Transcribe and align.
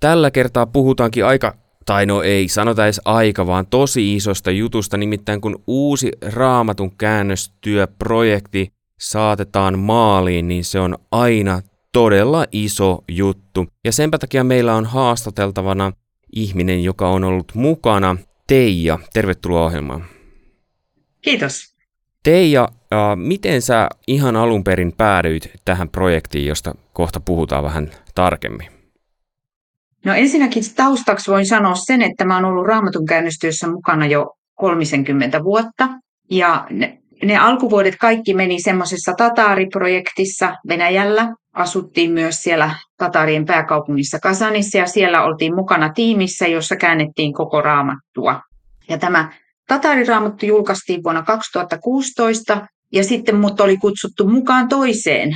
tällä 0.00 0.30
kertaa 0.30 0.66
puhutaankin 0.66 1.24
aika, 1.24 1.54
tai 1.86 2.06
no 2.06 2.22
ei 2.22 2.48
sanota 2.48 2.84
edes 2.84 3.00
aika, 3.04 3.46
vaan 3.46 3.66
tosi 3.66 4.16
isosta 4.16 4.50
jutusta, 4.50 4.96
nimittäin 4.96 5.40
kun 5.40 5.62
uusi 5.66 6.12
raamatun 6.22 6.96
käännöstyöprojekti 6.96 8.72
saatetaan 9.00 9.78
maaliin, 9.78 10.48
niin 10.48 10.64
se 10.64 10.80
on 10.80 10.98
aina 11.10 11.62
todella 11.92 12.46
iso 12.52 13.04
juttu. 13.08 13.66
Ja 13.84 13.92
senpä 13.92 14.18
takia 14.18 14.44
meillä 14.44 14.74
on 14.74 14.86
haastateltavana 14.86 15.92
ihminen, 16.32 16.84
joka 16.84 17.08
on 17.08 17.24
ollut 17.24 17.52
mukana. 17.54 18.16
Teija, 18.46 18.98
tervetuloa 19.12 19.64
ohjelmaan. 19.64 20.04
Kiitos. 21.22 21.76
Teija, 22.22 22.68
äh, 22.92 23.16
miten 23.16 23.62
sä 23.62 23.88
ihan 24.06 24.36
alun 24.36 24.64
perin 24.64 24.92
päädyit 24.92 25.50
tähän 25.64 25.88
projektiin, 25.88 26.46
josta 26.46 26.74
kohta 26.92 27.20
puhutaan 27.20 27.64
vähän 27.64 27.90
tarkemmin? 28.14 28.79
No 30.04 30.14
ensinnäkin 30.14 30.62
taustaksi 30.76 31.30
voin 31.30 31.46
sanoa 31.46 31.74
sen, 31.74 32.02
että 32.02 32.24
mä 32.24 32.34
oon 32.34 32.44
ollut 32.44 32.66
raamatun 32.66 33.06
käynnistyössä 33.06 33.70
mukana 33.70 34.06
jo 34.06 34.34
30 34.54 35.44
vuotta. 35.44 35.88
Ja 36.30 36.66
ne, 36.70 36.98
ne 37.24 37.38
alkuvuodet 37.38 37.96
kaikki 37.96 38.34
meni 38.34 38.60
semmoisessa 38.60 39.12
Tataari-projektissa 39.12 40.56
Venäjällä. 40.68 41.34
Asuttiin 41.54 42.12
myös 42.12 42.36
siellä 42.36 42.74
Tatarien 42.96 43.46
pääkaupungissa 43.46 44.18
Kasanissa 44.18 44.78
ja 44.78 44.86
siellä 44.86 45.24
oltiin 45.24 45.54
mukana 45.54 45.92
tiimissä, 45.92 46.46
jossa 46.46 46.76
käännettiin 46.76 47.32
koko 47.34 47.60
raamattua. 47.60 48.40
Ja 48.88 48.98
tämä 48.98 49.32
Tatariraamattu 49.68 50.46
julkaistiin 50.46 51.02
vuonna 51.04 51.22
2016 51.22 52.66
ja 52.92 53.04
sitten 53.04 53.36
mut 53.36 53.60
oli 53.60 53.76
kutsuttu 53.76 54.28
mukaan 54.28 54.68
toiseen 54.68 55.30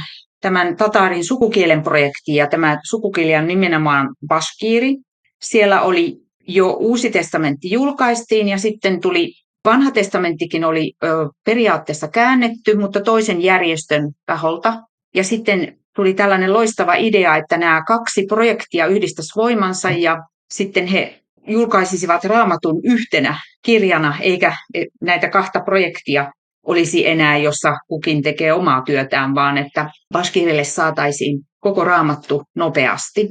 tämän 0.44 0.76
Tatarin 0.76 1.24
sukukielen 1.24 1.82
projektiin 1.82 2.36
ja 2.36 2.46
tämä 2.46 2.78
sukukieli 2.84 3.36
on 3.36 3.46
nimenomaan 3.46 4.08
Bashkiri. 4.28 4.96
Siellä 5.42 5.82
oli 5.82 6.16
jo 6.48 6.70
Uusi 6.70 7.10
testamentti 7.10 7.70
julkaistiin 7.70 8.48
ja 8.48 8.58
sitten 8.58 9.00
tuli 9.00 9.32
Vanha 9.64 9.90
testamenttikin 9.90 10.64
oli 10.64 10.92
ö, 11.04 11.08
periaatteessa 11.44 12.08
käännetty, 12.08 12.76
mutta 12.76 13.00
toisen 13.00 13.42
järjestön 13.42 14.12
taholta. 14.26 14.74
Ja 15.14 15.24
sitten 15.24 15.78
tuli 15.96 16.14
tällainen 16.14 16.52
loistava 16.52 16.94
idea, 16.94 17.36
että 17.36 17.58
nämä 17.58 17.82
kaksi 17.86 18.26
projektia 18.28 18.86
yhdistäisi 18.86 19.32
voimansa 19.36 19.90
ja 19.90 20.22
sitten 20.50 20.86
he 20.86 21.20
julkaisisivat 21.46 22.24
raamatun 22.24 22.80
yhtenä 22.84 23.40
kirjana, 23.62 24.16
eikä 24.20 24.56
e, 24.74 24.84
näitä 25.00 25.28
kahta 25.28 25.60
projektia 25.60 26.32
olisi 26.64 27.06
enää, 27.06 27.38
jossa 27.38 27.74
kukin 27.88 28.22
tekee 28.22 28.52
omaa 28.52 28.82
työtään, 28.82 29.34
vaan 29.34 29.58
että 29.58 29.90
Baskirille 30.12 30.64
saataisiin 30.64 31.40
koko 31.60 31.84
raamattu 31.84 32.42
nopeasti. 32.56 33.28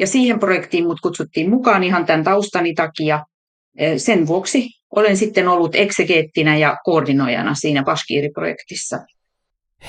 Ja 0.00 0.06
siihen 0.06 0.38
projektiin 0.38 0.86
mut 0.86 1.00
kutsuttiin 1.00 1.50
mukaan 1.50 1.84
ihan 1.84 2.06
tämän 2.06 2.24
taustani 2.24 2.74
takia. 2.74 3.24
Sen 3.96 4.26
vuoksi 4.26 4.68
olen 4.96 5.16
sitten 5.16 5.48
ollut 5.48 5.74
eksegeettinä 5.74 6.56
ja 6.56 6.76
koordinoijana 6.84 7.54
siinä 7.54 7.82
Baskiri-projektissa. 7.82 8.98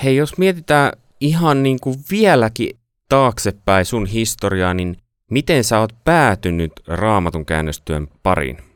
Hei, 0.04 0.16
jos 0.16 0.38
mietitään 0.38 0.92
ihan 1.20 1.62
niin 1.62 1.78
kuin 1.82 1.96
vieläkin 2.10 2.70
taaksepäin 3.08 3.84
sun 3.84 4.06
historiaa, 4.06 4.74
niin 4.74 4.96
miten 5.30 5.64
sä 5.64 5.80
oot 5.80 5.92
päätynyt 6.04 6.72
raamatun 6.86 7.46
käännöstyön 7.46 8.08
pariin? 8.22 8.67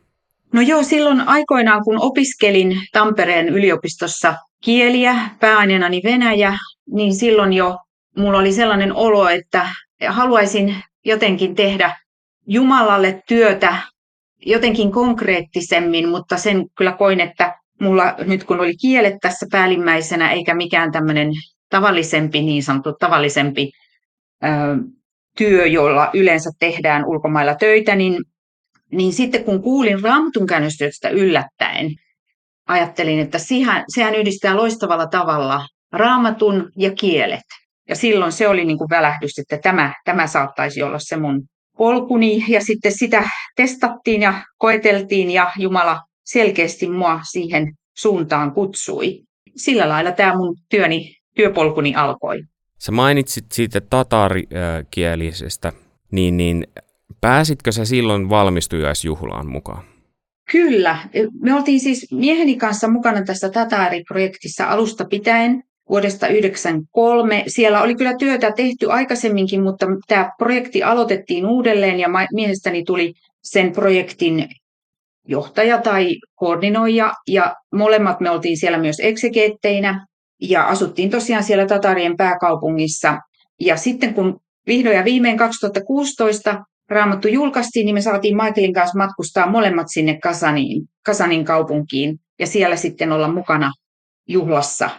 No 0.52 0.60
joo, 0.60 0.82
silloin 0.82 1.20
aikoinaan 1.20 1.84
kun 1.84 1.98
opiskelin 2.00 2.76
Tampereen 2.92 3.48
yliopistossa 3.48 4.34
kieliä, 4.64 5.16
pääaineenani 5.40 6.00
Venäjä, 6.04 6.54
niin 6.90 7.14
silloin 7.14 7.52
jo 7.52 7.76
mulla 8.16 8.38
oli 8.38 8.52
sellainen 8.52 8.92
olo, 8.94 9.28
että 9.28 9.68
haluaisin 10.08 10.76
jotenkin 11.04 11.54
tehdä 11.54 11.96
Jumalalle 12.46 13.22
työtä 13.28 13.76
jotenkin 14.46 14.92
konkreettisemmin, 14.92 16.08
mutta 16.08 16.36
sen 16.36 16.64
kyllä 16.78 16.92
koin, 16.92 17.20
että 17.20 17.54
mulla 17.80 18.14
nyt 18.26 18.44
kun 18.44 18.60
oli 18.60 18.74
kielet 18.76 19.14
tässä 19.22 19.46
päällimmäisenä, 19.52 20.32
eikä 20.32 20.54
mikään 20.54 20.92
tämmöinen 20.92 21.28
tavallisempi, 21.70 22.42
niin 22.42 22.62
sanottu 22.62 22.92
tavallisempi 23.00 23.70
ö, 24.44 24.48
työ, 25.38 25.66
jolla 25.66 26.10
yleensä 26.14 26.50
tehdään 26.60 27.04
ulkomailla 27.06 27.54
töitä, 27.54 27.94
niin 27.94 28.24
niin 28.92 29.12
sitten 29.12 29.44
kun 29.44 29.62
kuulin 29.62 30.02
Raamatun 30.02 30.46
käännöstyöstä 30.46 31.08
yllättäen, 31.08 31.90
ajattelin, 32.68 33.18
että 33.18 33.38
sehän, 33.38 34.14
yhdistää 34.18 34.56
loistavalla 34.56 35.06
tavalla 35.06 35.66
raamatun 35.92 36.70
ja 36.76 36.90
kielet. 36.94 37.44
Ja 37.88 37.96
silloin 37.96 38.32
se 38.32 38.48
oli 38.48 38.64
niin 38.64 38.78
kuin 38.78 38.90
välähdys, 38.90 39.38
että 39.38 39.58
tämä, 39.58 39.94
tämä 40.04 40.26
saattaisi 40.26 40.82
olla 40.82 40.98
se 40.98 41.16
mun 41.16 41.42
polkuni. 41.76 42.44
Ja 42.48 42.60
sitten 42.64 42.92
sitä 42.92 43.28
testattiin 43.56 44.22
ja 44.22 44.42
koeteltiin 44.58 45.30
ja 45.30 45.52
Jumala 45.58 46.00
selkeästi 46.24 46.88
mua 46.88 47.20
siihen 47.30 47.72
suuntaan 47.98 48.52
kutsui. 48.52 49.18
Sillä 49.56 49.88
lailla 49.88 50.12
tämä 50.12 50.36
mun 50.36 50.56
työni, 50.70 51.16
työpolkuni 51.36 51.94
alkoi. 51.94 52.42
Sä 52.78 52.92
mainitsit 52.92 53.44
siitä 53.52 53.80
tatarikielisestä, 53.80 55.72
niin, 56.10 56.36
niin 56.36 56.66
Pääsitkö 57.22 57.72
sä 57.72 57.84
silloin 57.84 58.28
valmistujaisjuhlaan 58.28 59.50
mukaan? 59.50 59.84
Kyllä. 60.52 60.98
Me 61.40 61.54
oltiin 61.54 61.80
siis 61.80 62.06
mieheni 62.12 62.56
kanssa 62.56 62.88
mukana 62.88 63.24
tässä 63.24 63.50
Tataari-projektissa 63.50 64.66
alusta 64.66 65.04
pitäen 65.04 65.62
vuodesta 65.88 66.26
1993. 66.26 67.44
Siellä 67.46 67.82
oli 67.82 67.94
kyllä 67.94 68.14
työtä 68.18 68.52
tehty 68.52 68.90
aikaisemminkin, 68.90 69.62
mutta 69.62 69.86
tämä 70.08 70.30
projekti 70.38 70.82
aloitettiin 70.82 71.46
uudelleen 71.46 72.00
ja 72.00 72.08
miehestäni 72.34 72.84
tuli 72.84 73.12
sen 73.42 73.72
projektin 73.72 74.48
johtaja 75.28 75.78
tai 75.78 76.16
koordinoija 76.34 77.12
ja 77.28 77.54
molemmat 77.74 78.20
me 78.20 78.30
oltiin 78.30 78.56
siellä 78.56 78.78
myös 78.78 78.96
eksegeetteinä 79.02 80.06
ja 80.40 80.68
asuttiin 80.68 81.10
tosiaan 81.10 81.44
siellä 81.44 81.66
Tatarien 81.66 82.16
pääkaupungissa. 82.16 83.18
Ja 83.60 83.76
sitten 83.76 84.14
kun 84.14 84.40
vihdoin 84.66 84.96
ja 84.96 85.04
viimein 85.04 85.36
2016 85.36 86.64
Raamattu 86.88 87.28
julkaistiin, 87.28 87.86
niin 87.86 87.94
me 87.94 88.00
saatiin 88.00 88.36
Michaelin 88.36 88.72
kanssa 88.72 88.98
matkustaa 88.98 89.50
molemmat 89.50 89.86
sinne 89.90 90.18
Kasaniin, 90.22 90.82
Kasanin 91.04 91.44
kaupunkiin 91.44 92.20
ja 92.38 92.46
siellä 92.46 92.76
sitten 92.76 93.12
olla 93.12 93.28
mukana 93.28 93.72
juhlassa. 94.28 94.90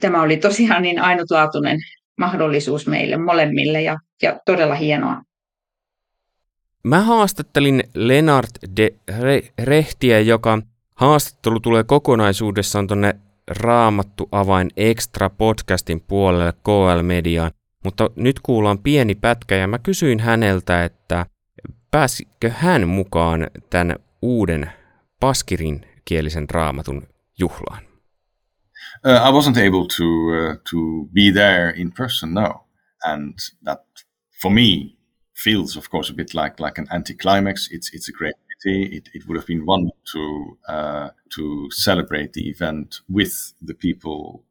Tämä 0.00 0.22
oli 0.22 0.36
tosiaan 0.36 0.82
niin 0.82 1.00
ainutlaatuinen 1.00 1.78
mahdollisuus 2.18 2.86
meille 2.86 3.16
molemmille 3.16 3.82
ja, 3.82 3.98
ja 4.22 4.40
todella 4.46 4.74
hienoa. 4.74 5.22
Mä 6.84 7.00
haastattelin 7.00 7.84
Lennart 7.94 8.50
de 8.76 8.90
Rehtiä, 9.58 10.20
joka 10.20 10.58
haastattelu 10.94 11.60
tulee 11.60 11.84
kokonaisuudessaan 11.84 12.86
tuonne 12.86 13.14
Raamattu 13.50 14.28
avain 14.32 14.70
extra 14.76 15.30
podcastin 15.30 16.00
puolelle 16.00 16.52
KL 16.52 17.02
Mediaan. 17.02 17.50
Mutta 17.86 18.10
nyt 18.16 18.40
kuullaan 18.40 18.78
pieni 18.78 19.14
pätkä 19.14 19.56
ja 19.56 19.66
mä 19.66 19.78
kysyin 19.78 20.20
häneltä, 20.20 20.84
että 20.84 21.26
pääsikö 21.90 22.50
hän 22.50 22.88
mukaan 22.88 23.46
tämän 23.70 23.96
uuden 24.22 24.72
paskirin 25.20 25.86
kielisen 26.04 26.50
raamatun 26.50 27.08
juhlaan? 27.38 27.82
Uh, 29.06 29.28
I 29.28 29.30
wasn't 29.30 29.58
able 29.68 29.86
to 29.96 30.04
uh, 30.04 30.56
to 30.70 30.76
be 31.14 31.32
there 31.32 31.72
in 31.76 31.92
person, 31.92 32.34
no, 32.34 32.66
and 33.04 33.34
that 33.64 33.84
for 34.42 34.52
me 34.52 34.96
feels, 35.44 35.76
of 35.76 35.88
course, 35.90 36.12
a 36.12 36.16
bit 36.16 36.34
like 36.34 36.64
like 36.64 36.80
an 36.80 36.86
anticlimax. 36.90 37.68
It's 37.72 37.94
it's 37.94 38.08
a 38.08 38.18
great 38.18 38.36
pity. 38.48 38.96
It, 38.96 39.08
it 39.14 39.22
would 39.26 39.38
have 39.38 39.46
been 39.46 39.64
wonderful 39.66 40.00
to 40.12 40.58
uh, 40.72 41.08
to 41.36 41.68
celebrate 41.70 42.32
the 42.32 42.48
event 42.50 43.02
with 43.08 43.54
the 43.66 43.74
people 43.74 44.44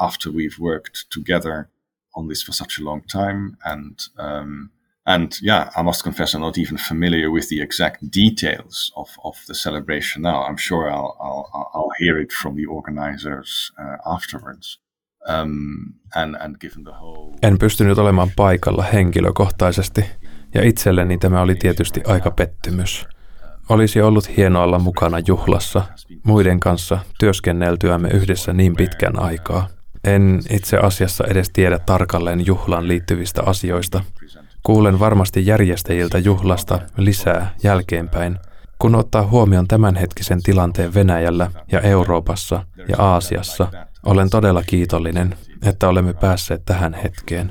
after 0.00 0.32
we've 0.32 0.58
worked 0.58 1.06
together 1.10 1.72
on 2.14 2.28
this 2.28 2.44
for 2.44 2.54
such 2.54 2.80
a 2.80 2.84
long 2.84 3.02
time, 3.06 3.56
and 3.64 3.98
um, 4.18 4.70
and 5.04 5.38
yeah, 5.42 5.68
I 5.76 5.82
must 5.82 6.02
confess 6.04 6.34
I'm 6.34 6.40
not 6.40 6.58
even 6.58 6.78
familiar 6.88 7.30
with 7.30 7.48
the 7.48 7.62
exact 7.62 7.98
details 8.14 8.92
of, 8.96 9.08
of 9.24 9.36
the 9.46 9.54
celebration 9.54 10.22
now. 10.22 10.46
I'm 10.48 10.58
sure 10.58 10.90
I'll 10.90 11.16
I'll, 11.20 11.46
I'll 11.74 11.92
hear 12.00 12.20
it 12.20 12.32
from 12.42 12.54
the 12.54 12.66
organizers 12.68 13.72
uh, 13.78 14.14
afterwards. 14.14 14.82
Um, 15.28 15.94
and, 16.14 16.36
and 16.40 16.56
given 16.60 16.84
the 16.84 16.92
whole... 16.92 17.38
En 17.42 17.58
pystynyt 17.58 17.98
olemaan 17.98 18.30
paikalla 18.36 18.82
henkilökohtaisesti, 18.82 20.04
ja 20.54 20.62
itselleni 20.62 21.18
tämä 21.18 21.40
oli 21.40 21.54
tietysti 21.54 22.00
aika 22.06 22.30
pettymys. 22.30 23.06
Olisi 23.68 24.00
ollut 24.00 24.36
hienoa 24.36 24.62
olla 24.62 24.78
mukana 24.78 25.18
juhlassa, 25.26 25.82
muiden 26.22 26.60
kanssa 26.60 26.98
työskenneltyämme 27.18 28.08
yhdessä 28.08 28.52
niin 28.52 28.76
pitkän 28.76 29.18
aikaa. 29.18 29.68
En 30.04 30.40
itse 30.50 30.76
asiassa 30.76 31.24
edes 31.28 31.50
tiedä 31.52 31.78
tarkalleen 31.78 32.46
juhlan 32.46 32.88
liittyvistä 32.88 33.42
asioista. 33.46 34.04
Kuulen 34.62 35.00
varmasti 35.00 35.46
järjestäjiltä 35.46 36.18
juhlasta 36.18 36.78
lisää 36.96 37.54
jälkeenpäin, 37.62 38.38
kun 38.78 38.94
ottaa 38.94 39.26
huomioon 39.26 39.68
tämänhetkisen 39.68 40.42
tilanteen 40.42 40.94
Venäjällä 40.94 41.50
ja 41.72 41.80
Euroopassa 41.80 42.66
ja 42.88 42.96
Aasiassa. 42.98 43.68
Olen 44.06 44.30
todella 44.30 44.62
kiitollinen, 44.66 45.34
että 45.62 45.88
olemme 45.88 46.12
päässeet 46.12 46.62
tähän 46.64 46.94
hetkeen, 46.94 47.50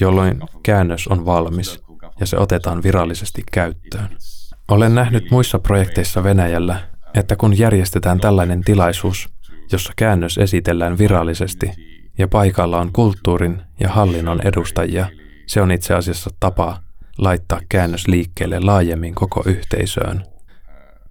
jolloin 0.00 0.40
käännös 0.62 1.08
on 1.08 1.26
valmis 1.26 1.82
ja 2.20 2.26
se 2.26 2.38
otetaan 2.38 2.82
virallisesti 2.82 3.42
käyttöön. 3.52 4.08
Olen 4.68 4.94
nähnyt 4.94 5.30
muissa 5.30 5.58
projekteissa 5.58 6.24
Venäjällä, 6.24 6.78
että 7.14 7.36
kun 7.36 7.58
järjestetään 7.58 8.20
tällainen 8.20 8.60
tilaisuus, 8.60 9.28
jossa 9.72 9.92
käännös 9.96 10.38
esitellään 10.38 10.98
virallisesti 10.98 11.70
ja 12.18 12.28
paikalla 12.28 12.80
on 12.80 12.92
kulttuurin 12.92 13.62
ja 13.80 13.88
hallinnon 13.88 14.46
edustajia, 14.46 15.06
se 15.46 15.60
on 15.60 15.70
itse 15.70 15.94
asiassa 15.94 16.30
tapa 16.40 16.80
laittaa 17.18 17.60
käännös 17.68 18.08
liikkeelle 18.08 18.60
laajemmin 18.60 19.14
koko 19.14 19.42
yhteisöön. 19.46 20.24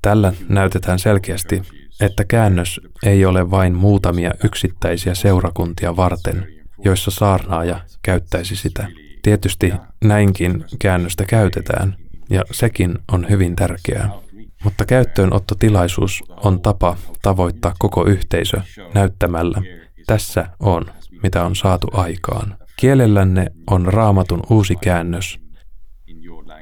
Tällä 0.02 0.34
näytetään 0.50 1.00
selkeästi, 1.00 1.62
että 2.02 2.24
käännös 2.24 2.81
ei 3.06 3.25
ole 3.25 3.52
vain 3.52 3.74
muutamia 3.75 4.31
yksittäisiä 4.44 5.16
seurakuntia 5.16 5.96
varten, 5.96 6.48
joissa 6.86 7.12
saarnaaja 7.12 7.80
käyttäisi 8.01 8.56
sitä. 8.56 8.88
Tietysti 9.22 9.74
näinkin 10.04 10.66
käännöstä 10.80 11.25
käytetään, 11.25 11.96
ja 12.30 12.42
sekin 12.51 12.98
on 13.12 13.30
hyvin 13.30 13.56
tärkeää. 13.56 14.25
Mutta 14.65 14.85
käyttöönottotilaisuus 14.85 16.23
on 16.44 16.62
tapa 16.62 16.97
tavoittaa 17.21 17.73
koko 17.79 18.06
yhteisö 18.06 18.62
näyttämällä, 18.94 19.62
tässä 20.06 20.50
on, 20.59 20.85
mitä 21.23 21.44
on 21.44 21.56
saatu 21.56 21.88
aikaan. 21.94 22.57
Kielellänne 22.75 23.47
on 23.71 23.94
raamatun 23.94 24.44
uusi 24.50 24.75
käännös, 24.75 25.39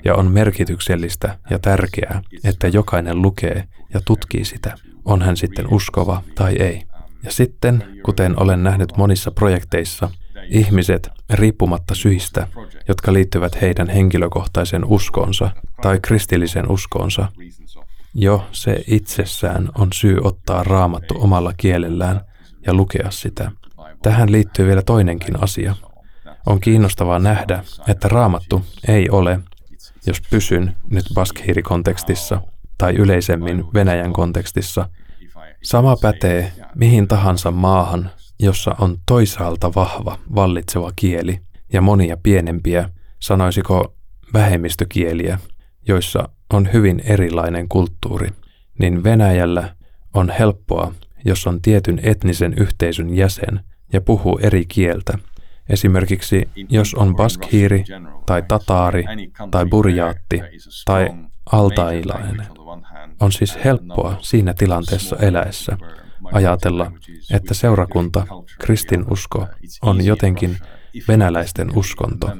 ja 0.05 0.15
on 0.15 0.31
merkityksellistä 0.31 1.39
ja 1.49 1.59
tärkeää, 1.59 2.21
että 2.43 2.67
jokainen 2.67 3.21
lukee 3.21 3.63
ja 3.93 4.01
tutkii 4.05 4.45
sitä, 4.45 4.75
on 5.05 5.21
hän 5.21 5.37
sitten 5.37 5.73
uskova 5.73 6.21
tai 6.35 6.55
ei. 6.59 6.83
Ja 7.23 7.31
sitten, 7.31 7.83
kuten 8.05 8.41
olen 8.41 8.63
nähnyt 8.63 8.97
monissa 8.97 9.31
projekteissa, 9.31 10.09
ihmiset 10.49 11.09
riippumatta 11.29 11.95
syistä, 11.95 12.47
jotka 12.87 13.13
liittyvät 13.13 13.61
heidän 13.61 13.89
henkilökohtaisen 13.89 14.85
uskonsa 14.85 15.51
tai 15.81 15.99
kristillisen 15.99 16.71
uskonsa, 16.71 17.27
jo 18.13 18.47
se 18.51 18.83
itsessään 18.87 19.69
on 19.77 19.87
syy 19.93 20.17
ottaa 20.23 20.63
raamattu 20.63 21.15
omalla 21.17 21.53
kielellään 21.57 22.21
ja 22.65 22.73
lukea 22.73 23.11
sitä. 23.11 23.51
Tähän 24.01 24.31
liittyy 24.31 24.67
vielä 24.67 24.81
toinenkin 24.81 25.43
asia. 25.43 25.75
On 26.45 26.59
kiinnostavaa 26.59 27.19
nähdä, 27.19 27.63
että 27.87 28.07
raamattu 28.07 28.65
ei 28.87 29.09
ole, 29.09 29.39
jos 30.05 30.21
pysyn 30.29 30.75
nyt 30.91 31.05
Baskhiri-kontekstissa 31.13 32.41
tai 32.77 32.95
yleisemmin 32.95 33.65
Venäjän 33.73 34.13
kontekstissa, 34.13 34.89
sama 35.63 35.95
pätee 36.01 36.51
mihin 36.75 37.07
tahansa 37.07 37.51
maahan, 37.51 38.09
jossa 38.39 38.75
on 38.79 38.97
toisaalta 39.05 39.71
vahva 39.75 40.17
vallitseva 40.35 40.91
kieli 40.95 41.39
ja 41.73 41.81
monia 41.81 42.17
pienempiä, 42.17 42.89
sanoisiko 43.19 43.95
vähemmistökieliä, 44.33 45.39
joissa 45.87 46.29
on 46.53 46.73
hyvin 46.73 47.01
erilainen 47.05 47.69
kulttuuri, 47.69 48.29
niin 48.79 49.03
Venäjällä 49.03 49.75
on 50.13 50.29
helppoa, 50.39 50.93
jos 51.25 51.47
on 51.47 51.61
tietyn 51.61 51.99
etnisen 52.03 52.53
yhteisön 52.57 53.15
jäsen 53.15 53.59
ja 53.93 54.01
puhuu 54.01 54.39
eri 54.43 54.65
kieltä. 54.65 55.17
Esimerkiksi 55.69 56.49
jos 56.69 56.93
on 56.93 57.15
baskhiiri 57.15 57.83
tai 58.25 58.43
tataari 58.47 59.03
tai 59.51 59.65
burjaatti 59.65 60.41
tai 60.85 61.09
altailainen. 61.51 62.47
On 63.19 63.31
siis 63.31 63.57
helppoa 63.65 64.17
siinä 64.21 64.53
tilanteessa 64.53 65.15
eläessä 65.15 65.77
ajatella, 66.31 66.91
että 67.33 67.53
seurakunta, 67.53 68.27
kristinusko, 68.59 69.47
on 69.81 70.05
jotenkin 70.05 70.57
venäläisten 71.07 71.77
uskonto, 71.77 72.31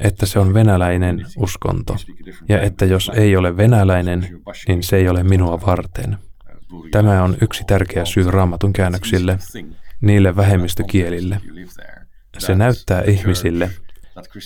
että 0.00 0.26
se 0.26 0.38
on 0.38 0.54
venäläinen 0.54 1.26
uskonto, 1.36 1.96
ja 2.48 2.60
että 2.60 2.84
jos 2.84 3.10
ei 3.14 3.36
ole 3.36 3.56
venäläinen, 3.56 4.40
niin 4.68 4.82
se 4.82 4.96
ei 4.96 5.08
ole 5.08 5.22
minua 5.22 5.60
varten. 5.66 6.16
Tämä 6.90 7.22
on 7.22 7.36
yksi 7.42 7.64
tärkeä 7.66 8.04
syy 8.04 8.30
raamatun 8.30 8.72
käännöksille, 8.72 9.38
niille 10.00 10.36
vähemmistökielille. 10.36 11.40
Se 12.38 12.54
näyttää 12.54 13.02
ihmisille, 13.02 13.70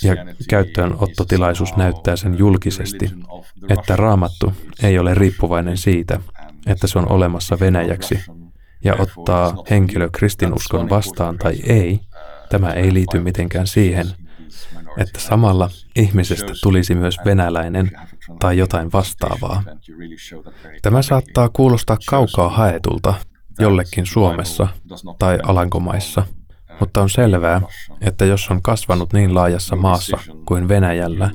ja 0.03 0.15
käyttöönottotilaisuus 0.49 1.77
näyttää 1.77 2.17
sen 2.17 2.39
julkisesti, 2.39 3.11
että 3.69 3.97
raamattu 3.97 4.53
ei 4.83 4.99
ole 4.99 5.15
riippuvainen 5.15 5.77
siitä, 5.77 6.21
että 6.67 6.87
se 6.87 6.99
on 6.99 7.13
olemassa 7.13 7.61
venäjäksi, 7.61 8.21
ja 8.85 8.97
ottaa 8.99 9.65
henkilö 9.71 10.09
kristinuskon 10.13 10.91
vastaan 10.91 11.39
tai 11.39 11.61
ei, 11.67 12.01
tämä 12.51 12.73
ei 12.73 12.95
liity 12.95 13.21
mitenkään 13.21 13.67
siihen, 13.67 14.07
että 14.97 15.21
samalla 15.21 15.71
ihmisestä 15.97 16.53
tulisi 16.63 16.95
myös 16.95 17.17
venäläinen 17.25 17.91
tai 18.41 18.59
jotain 18.59 18.93
vastaavaa. 18.93 19.63
Tämä 20.83 21.03
saattaa 21.03 21.49
kuulostaa 21.49 21.97
kaukaa 22.11 22.49
haetulta 22.49 23.15
jollekin 23.59 24.07
Suomessa 24.07 24.69
tai 25.19 25.39
Alankomaissa, 25.43 26.27
mutta 26.81 27.03
on 27.03 27.11
selvää, 27.11 27.61
että 28.01 28.25
jos 28.25 28.51
on 28.51 28.63
kasvanut 28.63 29.13
niin 29.13 29.35
laajassa 29.35 29.77
maassa 29.77 30.19
kuin 30.47 30.69
Venäjällä, 30.69 31.31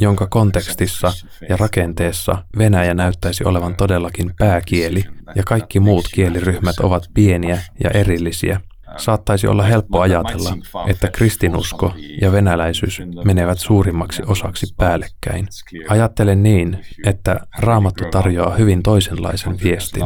jonka 0.00 0.26
kontekstissa 0.26 1.12
ja 1.48 1.56
rakenteessa 1.56 2.44
Venäjä 2.58 2.94
näyttäisi 2.94 3.44
olevan 3.44 3.76
todellakin 3.76 4.34
pääkieli 4.38 5.04
ja 5.34 5.42
kaikki 5.42 5.80
muut 5.80 6.04
kieliryhmät 6.14 6.78
ovat 6.78 7.04
pieniä 7.14 7.62
ja 7.84 7.90
erillisiä, 7.90 8.60
Saattaisi 8.96 9.46
olla 9.46 9.62
helppo 9.62 10.00
ajatella, 10.00 10.50
että 10.86 11.08
kristinusko 11.08 11.94
ja 12.20 12.32
venäläisyys 12.32 13.02
menevät 13.24 13.58
suurimmaksi 13.58 14.22
osaksi 14.26 14.74
päällekkäin. 14.76 15.48
Ajattelen 15.88 16.42
niin, 16.42 16.78
että 17.06 17.40
Raamattu 17.58 18.04
tarjoaa 18.10 18.54
hyvin 18.54 18.82
toisenlaisen 18.82 19.56
viestin. 19.64 20.02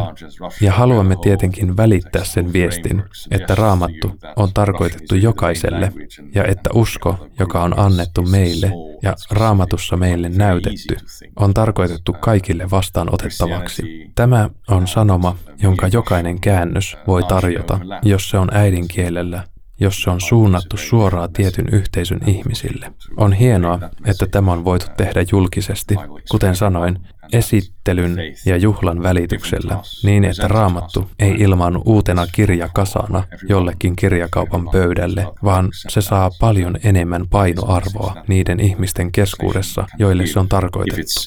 Ja 0.61 0.73
haluamme 0.73 1.17
tietenkin 1.23 1.77
välittää 1.77 2.25
sen 2.25 2.53
viestin, 2.53 3.03
että 3.31 3.55
Raamattu 3.55 4.13
on 4.37 4.53
tarkoitettu 4.55 5.15
jokaiselle 5.15 5.93
ja 6.35 6.45
että 6.45 6.71
usko, 6.75 7.27
joka 7.39 7.63
on 7.63 7.79
annettu 7.79 8.23
meille 8.23 8.73
ja 9.03 9.15
Raamatussa 9.31 9.97
meille 9.97 10.29
näytetty, 10.29 10.97
on 11.37 11.55
tarkoitettu 11.55 12.13
kaikille 12.13 12.71
vastaanotettavaksi. 12.71 14.11
Tämä 14.15 14.51
on 14.69 14.89
sanoma, 14.89 15.37
jonka 15.63 15.89
jokainen 15.93 16.41
käännös 16.41 16.97
voi 17.07 17.23
tarjota, 17.23 17.81
jos 18.03 18.31
se 18.31 18.39
on 18.39 18.49
äidinkielellä, 18.53 19.45
jos 19.81 20.03
se 20.03 20.11
on 20.11 20.21
suunnattu 20.21 20.77
suoraan 20.77 21.33
tietyn 21.33 21.69
yhteisön 21.73 22.21
ihmisille. 22.27 22.93
On 23.17 23.33
hienoa, 23.33 23.79
että 24.07 24.27
tämä 24.27 24.53
on 24.53 24.65
voitu 24.65 24.87
tehdä 24.97 25.25
julkisesti, 25.33 25.95
kuten 26.31 26.57
sanoin, 26.57 26.99
esittelyn 27.33 28.17
ja 28.47 28.57
juhlan 28.57 29.03
välityksellä, 29.03 29.83
niin 30.03 30.25
että 30.25 30.49
raamattu 30.49 31.11
ei 31.19 31.33
ilmaannu 31.33 31.83
uutena 31.87 32.27
kirjakasana 32.27 33.25
jollekin 33.49 33.97
kirjakaupan 33.97 34.69
pöydälle, 34.73 35.27
vaan 35.45 35.69
se 35.89 36.01
saa 36.01 36.31
paljon 36.41 36.77
enemmän 36.85 37.29
painoarvoa 37.29 38.25
niiden 38.29 38.61
ihmisten 38.61 39.13
keskuudessa, 39.13 39.87
joille 39.99 40.27
se 40.27 40.39
on 40.39 40.49
tarkoitettu 40.49 41.21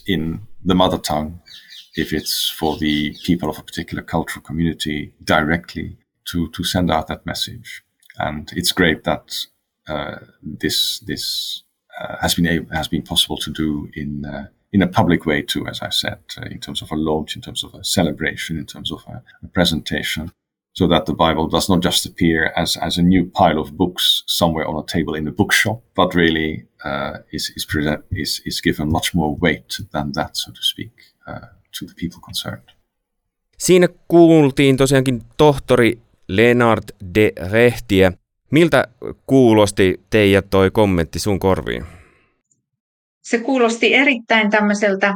to, 6.31 6.47
to 6.57 6.63
send 6.63 6.89
out 6.89 7.05
that 7.05 7.25
message. 7.25 7.82
And 8.17 8.51
it's 8.55 8.71
great 8.71 9.03
that 9.03 9.47
uh, 9.87 10.17
this 10.41 10.99
this 10.99 11.63
uh, 11.99 12.17
has 12.21 12.35
been 12.35 12.47
able, 12.47 12.75
has 12.75 12.87
been 12.87 13.01
possible 13.01 13.37
to 13.37 13.51
do 13.51 13.89
in 13.93 14.25
uh, 14.25 14.47
in 14.71 14.81
a 14.81 14.87
public 14.87 15.25
way 15.25 15.41
too, 15.41 15.67
as 15.67 15.81
I 15.81 15.89
said, 15.89 16.19
uh, 16.37 16.45
in 16.51 16.59
terms 16.59 16.81
of 16.81 16.91
a 16.91 16.95
launch, 16.95 17.35
in 17.35 17.41
terms 17.41 17.63
of 17.63 17.73
a 17.73 17.83
celebration, 17.83 18.57
in 18.57 18.65
terms 18.65 18.91
of 18.91 19.03
a, 19.07 19.21
a, 19.43 19.47
presentation, 19.47 20.31
so 20.73 20.87
that 20.87 21.05
the 21.05 21.13
Bible 21.13 21.47
does 21.47 21.69
not 21.69 21.81
just 21.81 22.05
appear 22.05 22.51
as 22.55 22.77
as 22.77 22.97
a 22.97 23.03
new 23.03 23.25
pile 23.25 23.59
of 23.59 23.77
books 23.77 24.23
somewhere 24.25 24.67
on 24.67 24.83
a 24.83 24.85
table 24.85 25.15
in 25.15 25.27
a 25.27 25.31
bookshop, 25.31 25.81
but 25.95 26.15
really 26.15 26.65
uh, 26.83 27.17
is 27.31 27.51
is, 27.55 27.67
is 28.11 28.41
is 28.45 28.61
given 28.61 28.91
much 28.91 29.13
more 29.13 29.35
weight 29.35 29.79
than 29.91 30.11
that, 30.13 30.37
so 30.37 30.51
to 30.51 30.61
speak. 30.61 30.91
Uh, 31.27 31.47
to 31.79 31.85
the 31.85 31.93
people 31.95 32.21
concerned. 32.21 32.69
Siinä 33.57 33.87
kuultiin 34.07 34.77
tosiaankin 34.77 35.21
tohtori 35.37 36.01
Leonard 36.27 36.83
de 37.15 37.31
Rehtiä. 37.51 38.11
Miltä 38.51 38.87
kuulosti 39.27 40.01
Teija 40.09 40.41
toi 40.41 40.71
kommentti 40.71 41.19
sun 41.19 41.39
korviin? 41.39 41.85
Se 43.21 43.37
kuulosti 43.39 43.93
erittäin 43.93 44.49
tämmöiseltä 44.49 45.13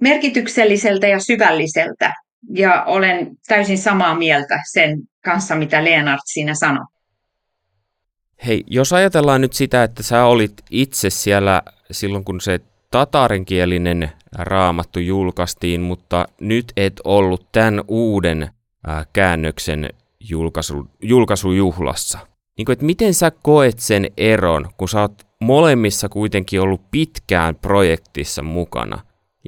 merkitykselliseltä 0.00 1.06
ja 1.06 1.18
syvälliseltä. 1.20 2.14
Ja 2.50 2.84
olen 2.84 3.36
täysin 3.46 3.78
samaa 3.78 4.14
mieltä 4.14 4.62
sen 4.72 4.98
kanssa, 5.24 5.54
mitä 5.54 5.84
Leonard 5.84 6.20
siinä 6.24 6.54
sanoi. 6.54 6.84
Hei, 8.46 8.64
jos 8.66 8.92
ajatellaan 8.92 9.40
nyt 9.40 9.52
sitä, 9.52 9.82
että 9.82 10.02
sä 10.02 10.24
olit 10.24 10.52
itse 10.70 11.10
siellä 11.10 11.62
silloin, 11.90 12.24
kun 12.24 12.40
se 12.40 12.60
tatarinkielinen 12.90 14.12
raamattu 14.32 15.00
julkaistiin, 15.00 15.80
mutta 15.80 16.26
nyt 16.40 16.72
et 16.76 17.00
ollut 17.04 17.52
tämän 17.52 17.84
uuden 17.88 18.50
käännöksen 19.12 19.90
julkaisu, 20.30 20.86
julkaisujuhlassa. 21.02 22.18
Niin 22.58 22.64
kuin, 22.66 22.72
että 22.72 22.84
miten 22.84 23.14
sä 23.14 23.30
koet 23.30 23.78
sen 23.78 24.06
eron, 24.16 24.70
kun 24.76 24.88
sä 24.88 25.00
oot 25.00 25.26
molemmissa 25.40 26.08
kuitenkin 26.08 26.60
ollut 26.60 26.90
pitkään 26.90 27.56
projektissa 27.56 28.42
mukana 28.42 28.98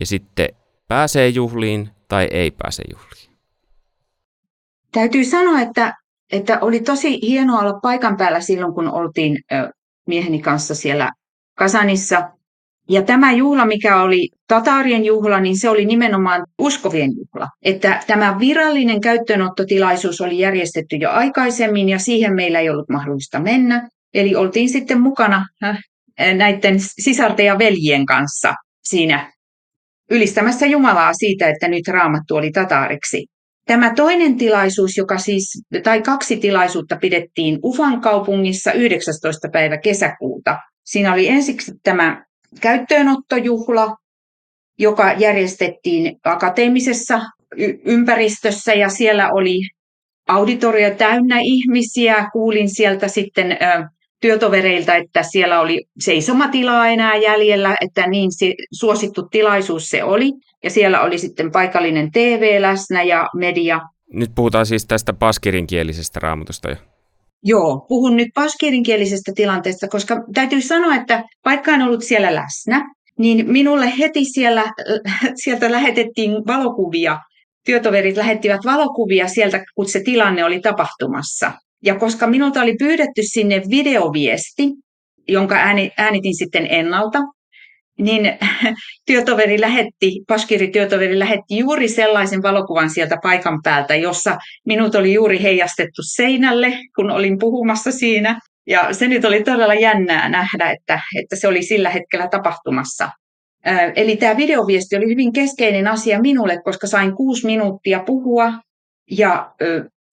ja 0.01 0.07
sitten 0.07 0.49
pääsee 0.89 1.29
juhliin 1.29 1.91
tai 2.09 2.29
ei 2.31 2.51
pääse 2.51 2.83
juhliin? 2.93 3.39
Täytyy 4.93 5.25
sanoa, 5.25 5.61
että, 5.61 5.95
että 6.33 6.59
oli 6.61 6.81
tosi 6.81 7.21
hienoa 7.23 7.61
olla 7.61 7.81
paikan 7.83 8.17
päällä 8.17 8.41
silloin, 8.41 8.75
kun 8.75 8.89
oltiin 8.89 9.39
mieheni 10.07 10.39
kanssa 10.39 10.75
siellä 10.75 11.13
Kasanissa. 11.55 12.31
Ja 12.89 13.03
tämä 13.03 13.33
juhla, 13.33 13.67
mikä 13.67 14.03
oli 14.03 14.29
Tataarien 14.49 15.05
juhla, 15.05 15.41
niin 15.41 15.59
se 15.59 15.69
oli 15.69 15.87
nimenomaan 15.87 16.47
uskovien 16.59 17.11
juhla. 17.17 17.49
Että 17.65 18.01
tämä 18.07 18.37
virallinen 18.39 19.01
käyttöönottotilaisuus 19.01 20.21
oli 20.21 20.39
järjestetty 20.39 20.97
jo 20.97 21.11
aikaisemmin 21.11 21.89
ja 21.89 21.99
siihen 21.99 22.35
meillä 22.35 22.61
ei 22.61 22.71
ollut 22.71 22.89
mahdollista 22.89 23.41
mennä. 23.41 23.89
Eli 24.15 24.35
oltiin 24.35 24.69
sitten 24.69 25.01
mukana 25.01 25.47
äh, 25.65 25.79
näiden 26.35 26.77
sisarten 26.81 27.47
ja 27.47 27.59
veljien 27.59 28.07
kanssa 28.07 28.55
siinä 28.85 29.33
ylistämässä 30.11 30.67
Jumalaa 30.67 31.13
siitä, 31.15 31.49
että 31.49 31.69
nyt 31.69 31.89
raamattu 31.89 32.37
oli 32.37 32.51
tataariksi. 32.51 33.27
Tämä 33.67 33.95
toinen 33.95 34.37
tilaisuus, 34.37 34.97
joka 34.97 35.19
siis, 35.19 35.63
tai 35.83 36.03
kaksi 36.03 36.37
tilaisuutta 36.37 36.97
pidettiin 36.97 37.59
Ufan 37.65 38.01
kaupungissa 38.01 38.73
19. 38.73 39.49
päivä 39.53 39.79
kesäkuuta. 39.79 40.59
Siinä 40.85 41.13
oli 41.13 41.29
ensiksi 41.29 41.73
tämä 41.83 42.25
käyttöönottojuhla, 42.61 43.97
joka 44.79 45.13
järjestettiin 45.13 46.17
akateemisessa 46.25 47.21
ympäristössä 47.85 48.75
ja 48.75 48.89
siellä 48.89 49.31
oli 49.33 49.59
auditorio 50.29 50.95
täynnä 50.95 51.39
ihmisiä. 51.43 52.29
Kuulin 52.33 52.75
sieltä 52.75 53.09
sitten 53.09 53.59
työtovereilta, 54.21 54.95
että 54.95 55.23
siellä 55.23 55.61
oli 55.61 55.85
seisomatilaa 56.01 56.89
enää 56.89 57.17
jäljellä, 57.17 57.77
että 57.81 58.07
niin 58.07 58.31
suosittu 58.73 59.23
tilaisuus 59.23 59.91
se 59.91 60.05
oli. 60.05 60.33
Ja 60.65 60.71
siellä 60.71 61.01
oli 61.01 61.19
sitten 61.19 61.53
paikallinen 61.53 62.13
TV 62.13 62.57
läsnä 62.61 63.03
ja 63.03 63.29
media. 63.35 63.81
Nyt 64.13 64.31
puhutaan 64.35 64.67
siis 64.67 64.87
tästä 64.87 65.13
paskirinkielisestä 65.13 66.21
raamatusta 66.21 66.71
jo. 66.71 66.77
Joo, 67.45 67.87
puhun 67.89 68.17
nyt 68.17 68.29
paskirinkielisestä 68.35 69.33
tilanteesta, 69.35 69.89
koska 69.89 70.25
täytyy 70.35 70.61
sanoa, 70.61 70.95
että 70.95 71.25
vaikka 71.45 71.71
en 71.71 71.83
ollut 71.83 72.05
siellä 72.05 72.35
läsnä, 72.35 72.95
niin 73.19 73.53
minulle 73.53 73.99
heti 73.99 74.25
siellä, 74.25 74.65
sieltä 75.35 75.73
lähetettiin 75.73 76.33
valokuvia. 76.47 77.19
Työtoverit 77.67 78.17
lähettivät 78.17 78.61
valokuvia 78.65 79.29
sieltä, 79.29 79.65
kun 79.75 79.89
se 79.89 80.01
tilanne 80.01 80.45
oli 80.45 80.61
tapahtumassa. 80.61 81.53
Ja 81.85 81.99
koska 81.99 82.27
minulta 82.27 82.63
oli 82.63 82.75
pyydetty 82.79 83.23
sinne 83.23 83.63
videoviesti, 83.71 84.63
jonka 85.29 85.57
äänitin 85.97 86.37
sitten 86.37 86.67
ennalta, 86.71 87.19
niin 87.99 88.39
työtoveri 89.07 89.61
lähetti, 89.61 90.21
Paskiri-työtoveri 90.29 91.19
lähetti 91.19 91.59
juuri 91.59 91.89
sellaisen 91.89 92.43
valokuvan 92.43 92.91
sieltä 92.91 93.17
paikan 93.23 93.61
päältä, 93.65 93.95
jossa 93.95 94.39
minut 94.67 94.95
oli 94.95 95.15
juuri 95.15 95.43
heijastettu 95.43 96.03
seinälle, 96.17 96.73
kun 96.97 97.11
olin 97.11 97.39
puhumassa 97.39 97.93
siinä. 97.93 98.41
Ja 98.67 98.93
se 98.93 99.09
nyt 99.09 99.25
oli 99.25 99.43
todella 99.43 99.75
jännää 99.75 100.29
nähdä, 100.29 100.71
että, 100.71 101.01
että 101.23 101.37
se 101.37 101.49
oli 101.49 101.63
sillä 101.63 101.91
hetkellä 101.91 102.29
tapahtumassa. 102.29 103.11
Eli 103.97 104.17
tämä 104.17 104.37
videoviesti 104.37 104.97
oli 104.97 105.07
hyvin 105.07 105.33
keskeinen 105.33 105.89
asia 105.89 106.21
minulle, 106.21 106.63
koska 106.65 106.87
sain 106.87 107.17
kuusi 107.17 107.47
minuuttia 107.47 108.03
puhua 108.07 108.53
ja 109.11 109.55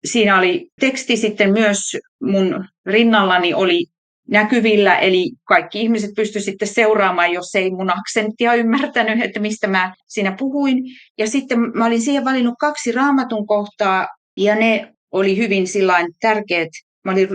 siinä 0.05 0.37
oli 0.37 0.67
teksti 0.79 1.17
sitten 1.17 1.51
myös 1.51 1.79
mun 2.21 2.65
rinnallani 2.85 3.53
oli 3.53 3.85
näkyvillä, 4.29 4.99
eli 4.99 5.31
kaikki 5.43 5.81
ihmiset 5.81 6.11
pystyivät 6.15 6.45
sitten 6.45 6.67
seuraamaan, 6.67 7.31
jos 7.31 7.55
ei 7.55 7.71
mun 7.71 7.89
aksenttia 7.89 8.53
ymmärtänyt, 8.53 9.23
että 9.23 9.39
mistä 9.39 9.67
mä 9.67 9.93
siinä 10.07 10.35
puhuin. 10.39 10.77
Ja 11.17 11.27
sitten 11.27 11.59
mä 11.59 11.85
olin 11.85 12.01
siihen 12.01 12.25
valinnut 12.25 12.55
kaksi 12.59 12.91
raamatun 12.91 13.47
kohtaa, 13.47 14.07
ja 14.37 14.55
ne 14.55 14.93
oli 15.11 15.37
hyvin 15.37 15.67
sillain 15.67 16.07
tärkeät. 16.21 16.69
Mä 17.05 17.11
olin, 17.11 17.27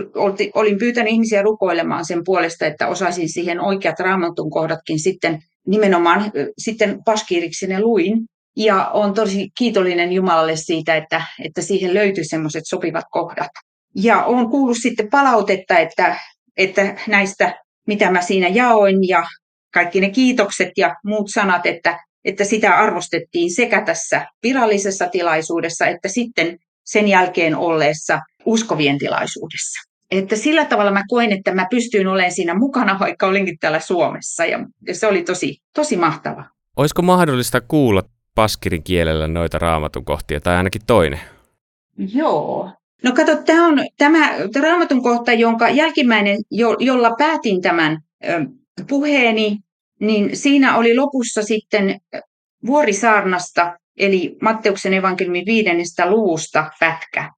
olin 0.53 0.77
pyytänyt 0.77 1.13
ihmisiä 1.13 1.41
rukoilemaan 1.41 2.05
sen 2.05 2.21
puolesta, 2.25 2.65
että 2.65 2.87
osaisin 2.87 3.29
siihen 3.29 3.61
oikeat 3.61 3.99
raamatun 3.99 4.49
kohdatkin 4.49 4.99
sitten 4.99 5.39
nimenomaan 5.67 6.31
sitten 6.57 7.03
paskiiriksi 7.05 7.67
ne 7.67 7.81
luin. 7.81 8.13
Ja 8.57 8.89
olen 8.89 9.13
tosi 9.13 9.49
kiitollinen 9.57 10.11
Jumalalle 10.11 10.55
siitä, 10.55 10.95
että, 10.95 11.21
että 11.45 11.61
siihen 11.61 11.93
löytyi 11.93 12.23
semmoiset 12.25 12.63
sopivat 12.65 13.05
kohdat. 13.11 13.51
Ja 13.95 14.23
olen 14.23 14.49
kuullut 14.49 14.77
sitten 14.81 15.09
palautetta, 15.09 15.77
että, 15.77 16.19
että 16.59 16.95
näistä, 17.07 17.63
mitä 17.87 18.11
mä 18.11 18.21
siinä 18.21 18.47
jaoin 18.47 19.07
ja 19.07 19.23
kaikki 19.73 20.01
ne 20.01 20.09
kiitokset 20.09 20.69
ja 20.77 20.95
muut 21.05 21.29
sanat, 21.33 21.65
että, 21.65 21.99
että 22.25 22.43
sitä 22.43 22.77
arvostettiin 22.77 23.55
sekä 23.55 23.81
tässä 23.81 24.27
virallisessa 24.43 25.07
tilaisuudessa 25.07 25.87
että 25.87 26.07
sitten 26.07 26.57
sen 26.85 27.07
jälkeen 27.07 27.55
olleessa 27.55 28.19
uskovien 28.45 28.97
tilaisuudessa. 28.97 29.89
Että 30.11 30.35
sillä 30.35 30.65
tavalla 30.65 30.91
mä 30.91 31.03
koen, 31.07 31.31
että 31.31 31.53
mä 31.53 31.67
pystyin 31.69 32.07
olemaan 32.07 32.31
siinä 32.31 32.53
mukana, 32.53 32.99
vaikka 32.99 33.27
olinkin 33.27 33.57
täällä 33.59 33.79
Suomessa. 33.79 34.45
Ja, 34.45 34.59
ja 34.87 34.95
se 34.95 35.07
oli 35.07 35.23
tosi, 35.23 35.57
tosi 35.75 35.97
mahtava. 35.97 36.45
Olisiko 36.77 37.01
mahdollista 37.01 37.61
kuulla 37.61 38.03
paskirin 38.35 38.83
kielellä 38.83 39.27
noita 39.27 39.59
raamatun 39.59 40.05
kohtia, 40.05 40.41
tai 40.41 40.55
ainakin 40.55 40.81
toinen? 40.87 41.19
Joo. 41.97 42.71
No 43.03 43.11
kato, 43.11 43.35
tämä 43.35 43.67
on 43.67 43.79
tämä 43.97 44.35
raamatun 44.61 45.03
kohta, 45.03 45.33
jonka 45.33 45.69
jälkimmäinen, 45.69 46.37
jo, 46.51 46.75
jolla 46.79 47.15
päätin 47.17 47.61
tämän 47.61 48.01
ö, 48.23 48.45
puheeni, 48.89 49.57
niin 49.99 50.37
siinä 50.37 50.77
oli 50.77 50.95
lopussa 50.95 51.43
sitten 51.43 51.99
vuorisaarnasta, 52.65 53.77
eli 53.97 54.37
Matteuksen 54.41 54.93
evankeliumin 54.93 55.45
viidennestä 55.45 56.09
luvusta 56.09 56.71
pätkä. 56.79 57.31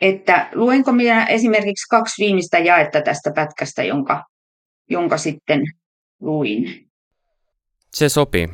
Että 0.00 0.48
luenko 0.54 0.92
minä 0.92 1.26
esimerkiksi 1.26 1.88
kaksi 1.90 2.24
viimeistä 2.24 2.58
jaetta 2.58 3.02
tästä 3.02 3.32
pätkästä, 3.34 3.82
jonka, 3.82 4.24
jonka 4.90 5.18
sitten 5.18 5.62
luin. 6.20 6.88
Se 7.94 8.08
sopii. 8.08 8.48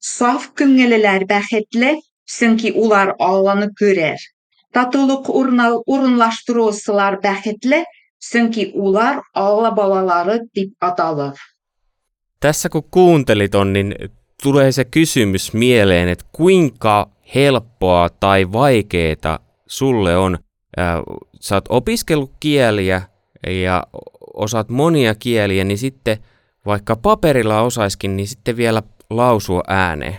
Safküngeler 0.00 1.26
bähetle 1.26 2.00
sönki 2.28 2.72
ular 2.72 3.14
allanı 3.18 3.70
görer. 3.80 4.18
Tatılıq 4.72 5.28
urunlaştırılsalar 5.86 7.22
bähetle 7.22 7.84
sönki 8.20 8.72
ular 8.74 9.20
alla 9.34 9.76
balaları 9.76 10.40
dip 10.54 10.72
atalır. 10.80 11.38
Tässä 12.40 12.68
kun 12.68 12.84
kuuntelit 12.90 13.54
on, 13.54 13.72
niin 13.72 13.94
tulee 14.42 14.72
se 14.72 14.84
kysymys 14.84 15.52
mieleen, 15.52 16.08
että 16.08 16.24
kuinka 16.32 17.10
helppoa 17.34 18.08
tai 18.08 18.52
vaikeeta 18.52 19.40
sulle 19.66 20.16
on. 20.16 20.38
Sä 21.40 21.54
oot 21.54 21.64
opiskellut 21.68 22.32
kieliä 22.40 23.02
ja 23.46 23.84
osaat 24.34 24.68
monia 24.68 25.14
kieliä, 25.14 25.64
niin 25.64 25.78
sitten 25.78 26.18
vaikka 26.66 26.96
paperilla 26.96 27.60
osaiskin, 27.60 28.16
niin 28.16 28.26
sitten 28.28 28.56
vielä 28.56 28.82
lausua 29.10 29.62
ääneen? 29.66 30.18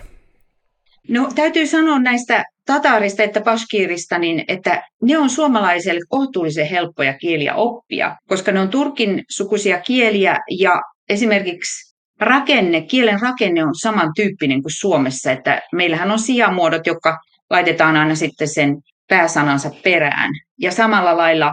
No 1.08 1.28
täytyy 1.34 1.66
sanoa 1.66 1.98
näistä 1.98 2.44
tataarista 2.72 3.22
että 3.22 3.40
paskiirista, 3.40 4.18
niin 4.18 4.44
että 4.48 4.82
ne 5.02 5.18
on 5.18 5.30
suomalaiselle 5.30 6.00
kohtuullisen 6.08 6.66
helppoja 6.66 7.14
kieliä 7.14 7.54
oppia, 7.54 8.16
koska 8.28 8.52
ne 8.52 8.60
on 8.60 8.68
turkin 8.68 9.22
sukuisia 9.30 9.80
kieliä 9.80 10.36
ja 10.50 10.82
esimerkiksi 11.08 11.94
rakenne, 12.20 12.80
kielen 12.80 13.20
rakenne 13.20 13.64
on 13.64 13.74
samantyyppinen 13.74 14.62
kuin 14.62 14.72
Suomessa, 14.78 15.32
että 15.32 15.62
meillähän 15.72 16.10
on 16.10 16.18
sijamuodot, 16.18 16.86
jotka 16.86 17.18
laitetaan 17.50 17.96
aina 17.96 18.14
sitten 18.14 18.48
sen 18.48 18.76
pääsanansa 19.08 19.70
perään. 19.84 20.30
Ja 20.58 20.72
samalla 20.72 21.16
lailla 21.16 21.52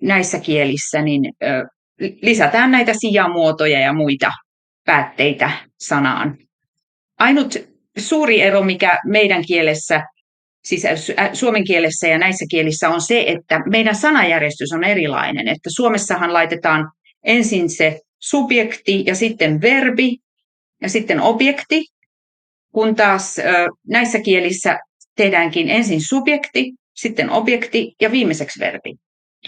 näissä 0.00 0.38
kielissä 0.38 1.02
niin 1.02 1.32
ö, 1.42 1.66
lisätään 2.22 2.70
näitä 2.70 2.92
sijamuotoja 2.94 3.80
ja 3.80 3.92
muita 3.92 4.32
päätteitä 4.86 5.50
sanaan. 5.80 6.36
Ainut 7.18 7.56
suuri 7.98 8.40
ero, 8.40 8.62
mikä 8.62 8.98
meidän 9.06 9.44
kielessä, 9.46 10.02
siis 10.64 10.82
suomen 11.32 11.64
kielessä 11.64 12.08
ja 12.08 12.18
näissä 12.18 12.44
kielissä 12.50 12.88
on 12.88 13.00
se, 13.00 13.24
että 13.26 13.60
meidän 13.70 13.94
sanajärjestys 13.94 14.72
on 14.72 14.84
erilainen. 14.84 15.48
Että 15.48 15.70
Suomessahan 15.76 16.32
laitetaan 16.32 16.90
ensin 17.24 17.70
se 17.70 18.00
subjekti 18.18 19.04
ja 19.06 19.14
sitten 19.14 19.60
verbi 19.60 20.16
ja 20.82 20.88
sitten 20.88 21.20
objekti, 21.20 21.84
kun 22.72 22.94
taas 22.94 23.36
näissä 23.88 24.20
kielissä 24.20 24.78
tehdäänkin 25.16 25.68
ensin 25.68 26.00
subjekti, 26.08 26.72
sitten 26.94 27.30
objekti 27.30 27.94
ja 28.00 28.10
viimeiseksi 28.10 28.60
verbi. 28.60 28.94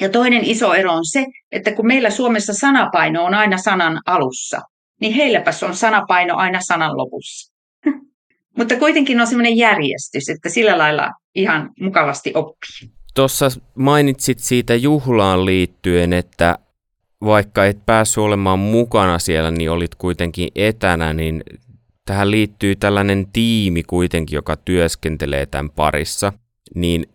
Ja 0.01 0.09
toinen 0.09 0.45
iso 0.45 0.75
ero 0.75 0.93
on 0.93 1.07
se, 1.07 1.27
että 1.53 1.73
kun 1.73 1.87
meillä 1.87 2.11
Suomessa 2.11 2.53
sanapaino 2.53 3.25
on 3.25 3.35
aina 3.35 3.59
sanan 3.59 4.01
alussa, 4.07 4.61
niin 5.01 5.13
heilläpäs 5.13 5.63
on 5.63 5.77
sanapaino 5.77 6.37
aina 6.37 6.61
sanan 6.61 6.97
lopussa. 6.97 7.53
Mutta 8.57 8.77
kuitenkin 8.77 9.21
on 9.21 9.27
sellainen 9.27 9.57
järjestys, 9.57 10.29
että 10.29 10.49
sillä 10.49 10.79
lailla 10.79 11.11
ihan 11.35 11.71
mukavasti 11.81 12.33
oppii. 12.35 12.91
Tuossa 13.15 13.49
mainitsit 13.75 14.39
siitä 14.39 14.75
juhlaan 14.75 15.47
liittyen, 15.47 16.13
että 16.13 16.59
vaikka 17.25 17.67
et 17.67 17.87
päässyt 17.87 18.19
olemaan 18.19 18.59
mukana 18.59 19.19
siellä, 19.19 19.51
niin 19.51 19.71
olit 19.71 19.95
kuitenkin 19.95 20.49
etänä, 20.55 21.13
niin 21.13 21.43
tähän 22.05 22.31
liittyy 22.31 22.77
tällainen 22.77 23.27
tiimi 23.33 23.83
kuitenkin, 23.83 24.37
joka 24.37 24.57
työskentelee 24.57 25.47
tämän 25.47 25.71
parissa. 25.71 26.33
Niin 26.75 27.07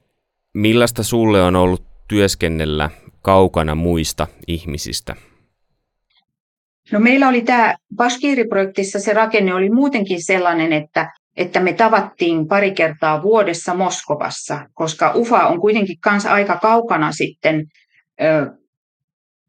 millaista 0.54 1.04
sulle 1.04 1.44
on 1.44 1.56
ollut 1.56 1.84
työskennellä 2.08 2.90
kaukana 3.22 3.76
muista 3.76 4.28
ihmisistä? 4.48 5.16
No 6.92 7.00
meillä 7.00 7.30
oli 7.30 7.42
tämä 7.42 7.76
Bashkiri-projektissa 7.96 9.00
se 9.00 9.14
rakenne 9.14 9.54
oli 9.54 9.70
muutenkin 9.70 10.26
sellainen, 10.26 10.74
että, 10.74 11.12
että 11.38 11.60
me 11.60 11.74
tavattiin 11.74 12.48
pari 12.48 12.72
kertaa 12.72 13.22
vuodessa 13.24 13.74
Moskovassa, 13.74 14.66
koska 14.74 15.12
UFA 15.16 15.48
on 15.48 15.62
kuitenkin 15.62 15.98
kanssa 16.04 16.34
aika 16.34 16.58
kaukana 16.58 17.12
sitten, 17.12 17.66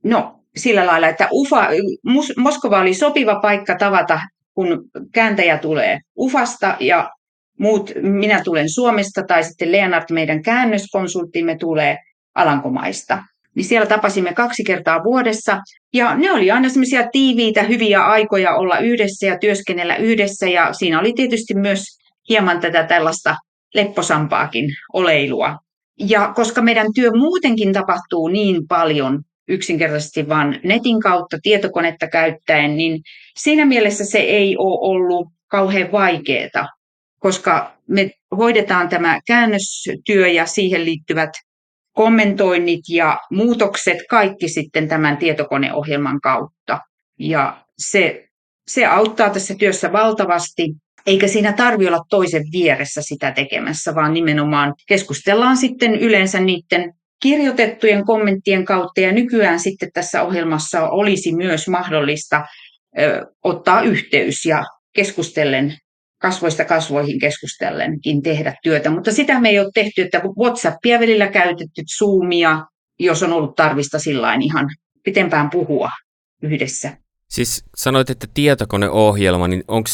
no 0.04 0.40
sillä 0.56 0.86
lailla, 0.86 1.08
että 1.08 1.28
UFA, 1.32 1.68
Moskova 2.36 2.80
oli 2.80 2.94
sopiva 2.94 3.40
paikka 3.40 3.76
tavata, 3.78 4.20
kun 4.54 4.84
kääntäjä 5.14 5.58
tulee 5.58 5.98
UFasta 6.18 6.76
ja 6.80 7.10
muut, 7.58 7.90
minä 8.02 8.42
tulen 8.44 8.70
Suomesta 8.70 9.22
tai 9.28 9.44
sitten 9.44 9.72
Leonard, 9.72 10.04
meidän 10.10 10.42
käännöskonsulttimme, 10.42 11.56
tulee 11.56 11.98
Alankomaista 12.34 13.24
niin 13.54 13.64
siellä 13.64 13.86
tapasimme 13.86 14.34
kaksi 14.34 14.64
kertaa 14.64 15.04
vuodessa. 15.04 15.60
Ja 15.94 16.14
ne 16.14 16.32
oli 16.32 16.50
aina 16.50 16.68
semmoisia 16.68 17.08
tiiviitä, 17.12 17.62
hyviä 17.62 18.04
aikoja 18.04 18.56
olla 18.56 18.78
yhdessä 18.78 19.26
ja 19.26 19.38
työskennellä 19.38 19.96
yhdessä. 19.96 20.48
Ja 20.48 20.72
siinä 20.72 21.00
oli 21.00 21.12
tietysti 21.12 21.54
myös 21.54 21.84
hieman 22.28 22.60
tätä 22.60 22.84
tällaista 22.84 23.36
lepposampaakin 23.74 24.64
oleilua. 24.92 25.58
Ja 25.98 26.32
koska 26.34 26.62
meidän 26.62 26.86
työ 26.94 27.10
muutenkin 27.10 27.72
tapahtuu 27.72 28.28
niin 28.28 28.68
paljon 28.68 29.22
yksinkertaisesti 29.48 30.28
vain 30.28 30.60
netin 30.64 31.00
kautta, 31.00 31.38
tietokonetta 31.42 32.06
käyttäen, 32.06 32.76
niin 32.76 33.00
siinä 33.36 33.64
mielessä 33.64 34.04
se 34.04 34.18
ei 34.18 34.56
ole 34.56 34.78
ollut 34.80 35.28
kauhean 35.48 35.92
vaikeaa, 35.92 36.68
koska 37.18 37.76
me 37.88 38.10
hoidetaan 38.36 38.88
tämä 38.88 39.20
käännöstyö 39.26 40.28
ja 40.28 40.46
siihen 40.46 40.84
liittyvät 40.84 41.30
kommentoinnit 41.92 42.80
ja 42.88 43.20
muutokset 43.30 43.98
kaikki 44.10 44.48
sitten 44.48 44.88
tämän 44.88 45.16
tietokoneohjelman 45.16 46.20
kautta. 46.20 46.80
Ja 47.18 47.64
se, 47.78 48.24
se 48.68 48.86
auttaa 48.86 49.30
tässä 49.30 49.54
työssä 49.58 49.92
valtavasti, 49.92 50.74
eikä 51.06 51.28
siinä 51.28 51.52
tarvitse 51.52 51.88
olla 51.88 52.04
toisen 52.10 52.42
vieressä 52.52 53.02
sitä 53.02 53.30
tekemässä, 53.30 53.94
vaan 53.94 54.14
nimenomaan 54.14 54.74
keskustellaan 54.88 55.56
sitten 55.56 55.94
yleensä 55.94 56.40
niiden 56.40 56.92
kirjoitettujen 57.22 58.04
kommenttien 58.04 58.64
kautta 58.64 59.00
ja 59.00 59.12
nykyään 59.12 59.60
sitten 59.60 59.90
tässä 59.94 60.22
ohjelmassa 60.22 60.88
olisi 60.88 61.34
myös 61.34 61.68
mahdollista 61.68 62.44
ö, 62.98 63.26
ottaa 63.44 63.82
yhteys 63.82 64.44
ja 64.44 64.64
keskustellen 64.94 65.76
kasvoista 66.22 66.64
kasvoihin 66.64 67.18
keskustellenkin 67.18 68.22
tehdä 68.22 68.54
työtä, 68.62 68.90
mutta 68.90 69.12
sitä 69.12 69.40
me 69.40 69.48
ei 69.48 69.58
ole 69.58 69.70
tehty, 69.74 70.02
että 70.02 70.22
WhatsAppia 70.38 71.00
välillä 71.00 71.26
käytetty, 71.26 71.82
Zoomia, 71.98 72.64
jos 72.98 73.22
on 73.22 73.32
ollut 73.32 73.56
tarvista 73.56 73.98
sillä 73.98 74.34
ihan 74.40 74.68
pitempään 75.04 75.50
puhua 75.50 75.90
yhdessä. 76.42 76.96
Siis 77.28 77.64
sanoit, 77.76 78.10
että 78.10 78.26
tietokoneohjelma, 78.34 79.48
niin 79.48 79.64
onko 79.68 79.88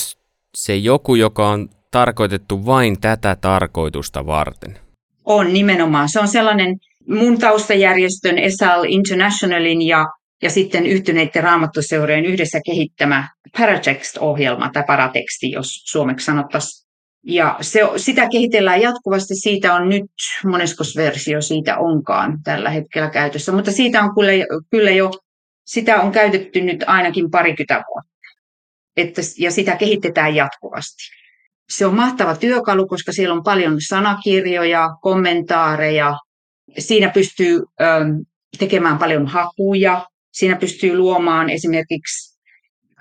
se 0.55 0.77
joku, 0.77 1.15
joka 1.15 1.49
on 1.49 1.69
tarkoitettu 1.91 2.67
vain 2.67 3.01
tätä 3.01 3.37
tarkoitusta 3.41 4.27
varten? 4.27 4.79
On 5.25 5.53
nimenomaan. 5.53 6.09
Se 6.09 6.21
on 6.21 6.29
sellainen 6.29 6.77
mun 7.09 7.39
taustajärjestön 7.39 8.39
ESAL 8.39 8.85
Internationalin 8.85 9.83
ja 9.83 10.07
ja 10.42 10.50
sitten 10.50 10.87
yhtyneiden 10.87 11.42
raamattuseurojen 11.42 12.25
yhdessä 12.25 12.61
kehittämä 12.66 13.28
Paratext-ohjelma 13.59 14.71
tai 14.73 14.85
parateksti, 14.87 15.50
jos 15.50 15.68
suomeksi 15.85 16.24
sanottaisiin. 16.24 16.88
Ja 17.22 17.57
se, 17.61 17.81
sitä 17.96 18.29
kehitellään 18.33 18.81
jatkuvasti. 18.81 19.35
Siitä 19.35 19.74
on 19.74 19.88
nyt, 19.88 20.11
moneskos 20.44 20.96
versio 20.96 21.42
siitä 21.42 21.79
onkaan 21.79 22.38
tällä 22.44 22.70
hetkellä 22.70 23.11
käytössä, 23.11 23.53
mutta 23.53 23.72
siitä 23.72 24.03
on 24.03 24.14
kyllä, 24.14 24.33
kyllä 24.70 24.90
jo, 24.90 25.11
sitä 25.66 26.01
on 26.01 26.12
käytetty 26.12 26.61
nyt 26.61 26.85
ainakin 26.87 27.31
parikymmentä 27.31 27.85
vuotta. 27.88 28.11
Että, 28.96 29.22
ja 29.38 29.51
sitä 29.51 29.77
kehitetään 29.77 30.35
jatkuvasti. 30.35 31.03
Se 31.70 31.87
on 31.87 31.94
mahtava 31.94 32.37
työkalu, 32.37 32.87
koska 32.87 33.12
siellä 33.12 33.35
on 33.35 33.42
paljon 33.42 33.77
sanakirjoja, 33.88 34.88
kommentaareja. 35.01 36.14
Siinä 36.79 37.11
pystyy 37.11 37.57
ö, 37.81 37.85
tekemään 38.59 38.98
paljon 38.98 39.27
hakuja, 39.27 40.07
Siinä 40.38 40.57
pystyy 40.57 40.96
luomaan 40.96 41.51
esimerkiksi 41.51 42.38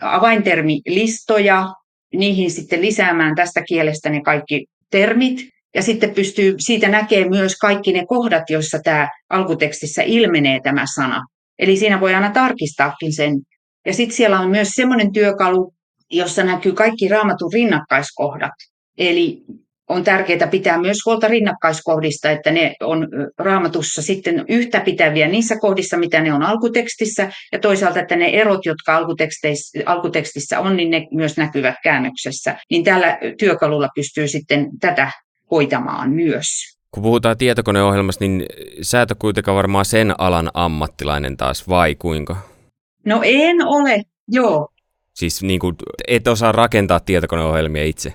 avaintermilistoja, 0.02 1.74
niihin 2.14 2.52
sitten 2.52 2.82
lisäämään 2.82 3.36
tästä 3.36 3.64
kielestä 3.68 4.10
ne 4.10 4.22
kaikki 4.22 4.66
termit. 4.92 5.50
Ja 5.76 5.84
sitten 5.84 6.14
pystyy, 6.14 6.56
siitä 6.58 6.90
näkee 6.90 7.30
myös 7.30 7.56
kaikki 7.56 7.94
ne 7.94 8.06
kohdat, 8.06 8.50
joissa 8.50 8.80
tämä 8.84 9.10
alkutekstissä 9.30 10.04
ilmenee 10.04 10.60
tämä 10.64 10.86
sana. 10.96 11.26
Eli 11.60 11.78
siinä 11.78 12.00
voi 12.00 12.16
aina 12.16 12.32
tarkistaakin 12.32 13.14
sen. 13.14 13.34
Ja 13.86 13.94
sitten 13.94 14.16
siellä 14.16 14.40
on 14.40 14.50
myös 14.50 14.70
semmoinen 14.70 15.14
työkalu, 15.14 15.74
jossa 16.12 16.44
näkyy 16.44 16.72
kaikki 16.72 17.08
raamatun 17.08 17.54
rinnakkaiskohdat. 17.54 18.54
Eli 18.98 19.42
on 19.90 20.04
tärkeää 20.04 20.48
pitää 20.48 20.78
myös 20.82 20.98
huolta 21.06 21.28
rinnakkaiskohdista, 21.28 22.32
että 22.32 22.52
ne 22.52 22.76
on 22.84 23.08
raamatussa 23.38 24.02
sitten 24.02 24.46
yhtä 24.48 24.80
pitäviä 24.80 25.28
niissä 25.28 25.56
kohdissa, 25.60 25.98
mitä 25.98 26.22
ne 26.22 26.34
on 26.34 26.44
alkutekstissä, 26.44 27.32
ja 27.52 27.60
toisaalta, 27.60 28.00
että 28.00 28.16
ne 28.16 28.26
erot, 28.26 28.66
jotka 28.66 28.96
alkutekstissä 29.86 30.60
on, 30.60 30.78
niin 30.78 30.90
ne 30.90 31.08
myös 31.12 31.38
näkyvät 31.38 31.76
käännöksessä. 31.84 32.58
Niin 32.70 32.84
tällä 32.84 33.18
työkalulla 33.40 33.90
pystyy 33.96 34.28
sitten 34.28 34.70
tätä 34.80 35.12
hoitamaan 35.52 36.12
myös. 36.12 36.48
Kun 36.92 37.04
puhutaan 37.04 37.38
tietokoneohjelmasta, 37.38 38.24
niin 38.26 38.46
sä 38.82 39.02
et 39.02 39.12
ole 39.12 39.18
kuitenkaan 39.20 39.56
varmaan 39.56 39.86
sen 39.86 40.14
alan 40.18 40.50
ammattilainen 40.54 41.38
taas, 41.38 41.70
vai 41.70 41.96
kuinka? 41.96 42.38
No 43.06 43.22
en 43.24 43.58
ole, 43.66 44.02
joo. 44.28 44.70
Siis 45.14 45.44
niin 45.44 45.60
kuin, 45.60 45.76
et 46.08 46.28
osaa 46.28 46.52
rakentaa 46.52 47.00
tietokoneohjelmia 47.00 47.84
itse? 47.84 48.14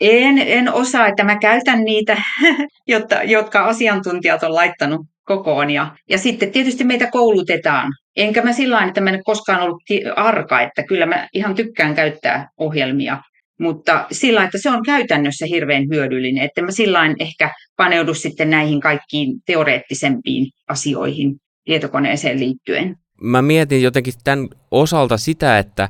En, 0.00 0.38
en 0.38 0.72
osaa, 0.72 1.06
että 1.06 1.24
mä 1.24 1.38
käytän 1.38 1.84
niitä, 1.84 2.16
jotta, 2.86 3.22
jotka 3.22 3.64
asiantuntijat 3.64 4.42
on 4.42 4.54
laittanut 4.54 5.00
kokoon. 5.24 5.70
Ja, 5.70 5.96
ja 6.08 6.18
sitten 6.18 6.52
tietysti 6.52 6.84
meitä 6.84 7.10
koulutetaan. 7.10 7.92
Enkä 8.16 8.42
mä 8.42 8.52
sillä 8.52 8.84
että 8.84 9.00
mä 9.00 9.10
en 9.10 9.24
koskaan 9.24 9.62
ollut 9.62 9.82
arka, 10.16 10.60
että 10.60 10.82
kyllä 10.82 11.06
mä 11.06 11.28
ihan 11.34 11.54
tykkään 11.54 11.94
käyttää 11.94 12.48
ohjelmia. 12.58 13.18
Mutta 13.60 14.06
sillä 14.12 14.44
että 14.44 14.58
se 14.58 14.70
on 14.70 14.82
käytännössä 14.82 15.46
hirveän 15.46 15.84
hyödyllinen, 15.92 16.44
että 16.44 16.62
mä 16.62 16.70
sillä 16.70 17.00
ehkä 17.20 17.50
paneudu 17.76 18.14
sitten 18.14 18.50
näihin 18.50 18.80
kaikkiin 18.80 19.32
teoreettisempiin 19.46 20.46
asioihin 20.68 21.36
tietokoneeseen 21.64 22.40
liittyen. 22.40 22.96
Mä 23.20 23.42
mietin 23.42 23.82
jotenkin 23.82 24.14
tämän 24.24 24.48
osalta 24.70 25.18
sitä, 25.18 25.58
että 25.58 25.88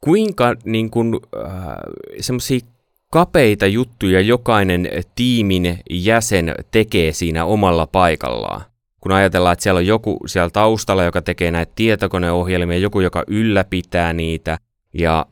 kuinka 0.00 0.54
niin 0.64 0.90
kun, 0.90 1.20
äh, 1.36 1.76
semmoisia 2.20 2.60
kapeita 3.10 3.66
juttuja 3.66 4.20
jokainen 4.20 4.88
tiimin 5.14 5.78
jäsen 5.90 6.54
tekee 6.70 7.12
siinä 7.12 7.44
omalla 7.44 7.86
paikallaan. 7.86 8.60
Kun 9.00 9.12
ajatellaan, 9.12 9.52
että 9.52 9.62
siellä 9.62 9.78
on 9.78 9.86
joku 9.86 10.18
siellä 10.26 10.50
taustalla, 10.50 11.04
joka 11.04 11.22
tekee 11.22 11.50
näitä 11.50 11.72
tietokoneohjelmia, 11.76 12.78
joku, 12.78 13.00
joka 13.00 13.24
ylläpitää 13.26 14.12
niitä, 14.12 14.58
ja, 14.94 15.26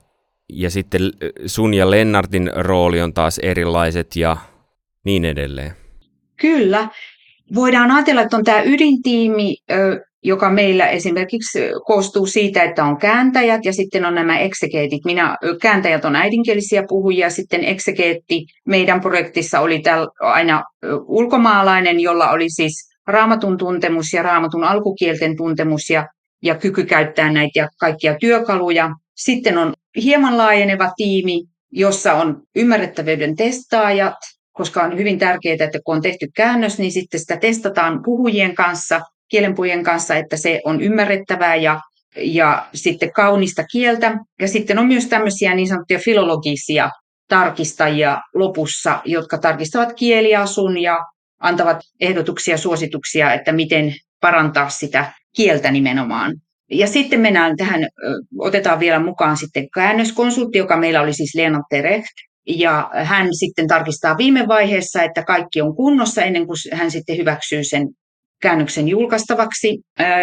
ja 0.53 0.71
sitten 0.71 1.03
sun 1.47 1.75
ja 1.75 1.91
Lennartin 1.91 2.51
rooli 2.55 3.01
on 3.01 3.15
taas 3.15 3.39
erilaiset 3.39 4.17
ja 4.17 4.37
niin 5.05 5.25
edelleen. 5.25 5.73
Kyllä. 6.37 6.89
Voidaan 7.55 7.91
ajatella, 7.91 8.23
että 8.23 8.37
on 8.37 8.45
tämä 8.45 8.63
ydintiimi, 8.63 9.57
joka 10.27 10.51
meillä 10.51 10.89
esimerkiksi 10.89 11.59
koostuu 11.85 12.27
siitä, 12.27 12.63
että 12.63 12.85
on 12.85 12.99
kääntäjät 12.99 13.65
ja 13.65 13.73
sitten 13.73 14.05
on 14.05 14.15
nämä 14.15 14.39
eksegeetit. 14.39 15.05
Minä, 15.05 15.37
kääntäjät 15.63 16.05
on 16.05 16.17
äidinkielisiä 16.17 16.85
puhujia, 16.89 17.31
sitten 17.31 17.65
eksegeetti 17.65 18.45
meidän 18.67 19.01
projektissa 19.01 19.61
oli 19.61 19.79
täl, 19.79 20.09
aina 20.21 20.65
ulkomaalainen, 21.07 22.01
jolla 22.01 22.31
oli 22.31 22.51
siis 22.51 22.89
raamatun 23.07 23.59
tuntemus 23.59 24.13
ja 24.13 24.23
raamatun 24.23 24.65
alkukielten 24.65 25.37
tuntemus 25.37 25.91
ja, 25.91 26.07
ja 26.43 26.55
kyky 26.55 26.85
käyttää 26.85 27.33
näitä 27.33 27.69
kaikkia 27.81 28.17
työkaluja. 28.21 28.91
Sitten 29.17 29.59
on 29.59 29.73
hieman 30.03 30.39
laajeneva 30.39 30.93
tiimi, 30.97 31.43
jossa 31.73 32.15
on 32.15 32.43
ymmärrettävyyden 32.57 33.37
testaajat, 33.37 34.19
koska 34.53 34.83
on 34.83 34.99
hyvin 34.99 35.19
tärkeää, 35.19 35.57
että 35.61 35.79
kun 35.85 35.97
on 35.97 36.03
tehty 36.03 36.27
käännös, 36.37 36.79
niin 36.79 36.93
sitten 36.93 37.21
sitä 37.21 37.37
testataan 37.37 38.03
puhujien 38.03 38.55
kanssa– 38.55 39.01
kielenpujen 39.29 39.85
kanssa, 39.85 40.17
että 40.17 40.37
se 40.37 40.61
on 40.65 40.81
ymmärrettävää 40.81 41.57
ja, 41.57 41.81
ja 42.17 42.67
sitten 42.75 43.13
kaunista 43.13 43.65
kieltä. 43.73 44.19
Ja 44.41 44.49
sitten 44.49 44.79
on 44.79 44.87
myös 44.87 45.07
tämmöisiä 45.07 45.55
niin 45.55 45.69
sanottuja 45.69 45.99
filologisia 45.99 46.91
tarkistajia 47.29 48.21
lopussa, 48.35 49.01
jotka 49.05 49.39
tarkistavat 49.39 49.93
kieliasun 49.93 50.79
ja 50.79 50.99
antavat 51.41 51.77
ehdotuksia, 52.01 52.57
suosituksia, 52.57 53.33
että 53.35 53.53
miten 53.53 53.95
parantaa 54.21 54.69
sitä 54.69 55.13
kieltä 55.37 55.71
nimenomaan. 55.71 56.35
Ja 56.71 56.87
sitten 56.87 57.21
mennään 57.21 57.57
tähän, 57.57 57.89
otetaan 58.39 58.81
vielä 58.81 58.99
mukaan 58.99 59.37
sitten 59.37 59.71
käännöskonsultti, 59.75 60.59
joka 60.59 60.77
meillä 60.77 61.01
oli 61.01 61.13
siis 61.13 61.35
Lena 61.35 61.63
Terecht. 61.71 62.15
Ja 62.49 62.91
hän 62.95 63.29
sitten 63.35 63.69
tarkistaa 63.69 64.17
viime 64.19 64.49
vaiheessa, 64.49 65.03
että 65.03 65.25
kaikki 65.25 65.61
on 65.61 65.77
kunnossa 65.77 66.23
ennen 66.23 66.47
kuin 66.47 66.57
hän 66.73 66.91
sitten 66.91 67.17
hyväksyy 67.17 67.65
sen 67.65 67.89
käännöksen 68.43 68.89
julkaistavaksi. 68.89 69.79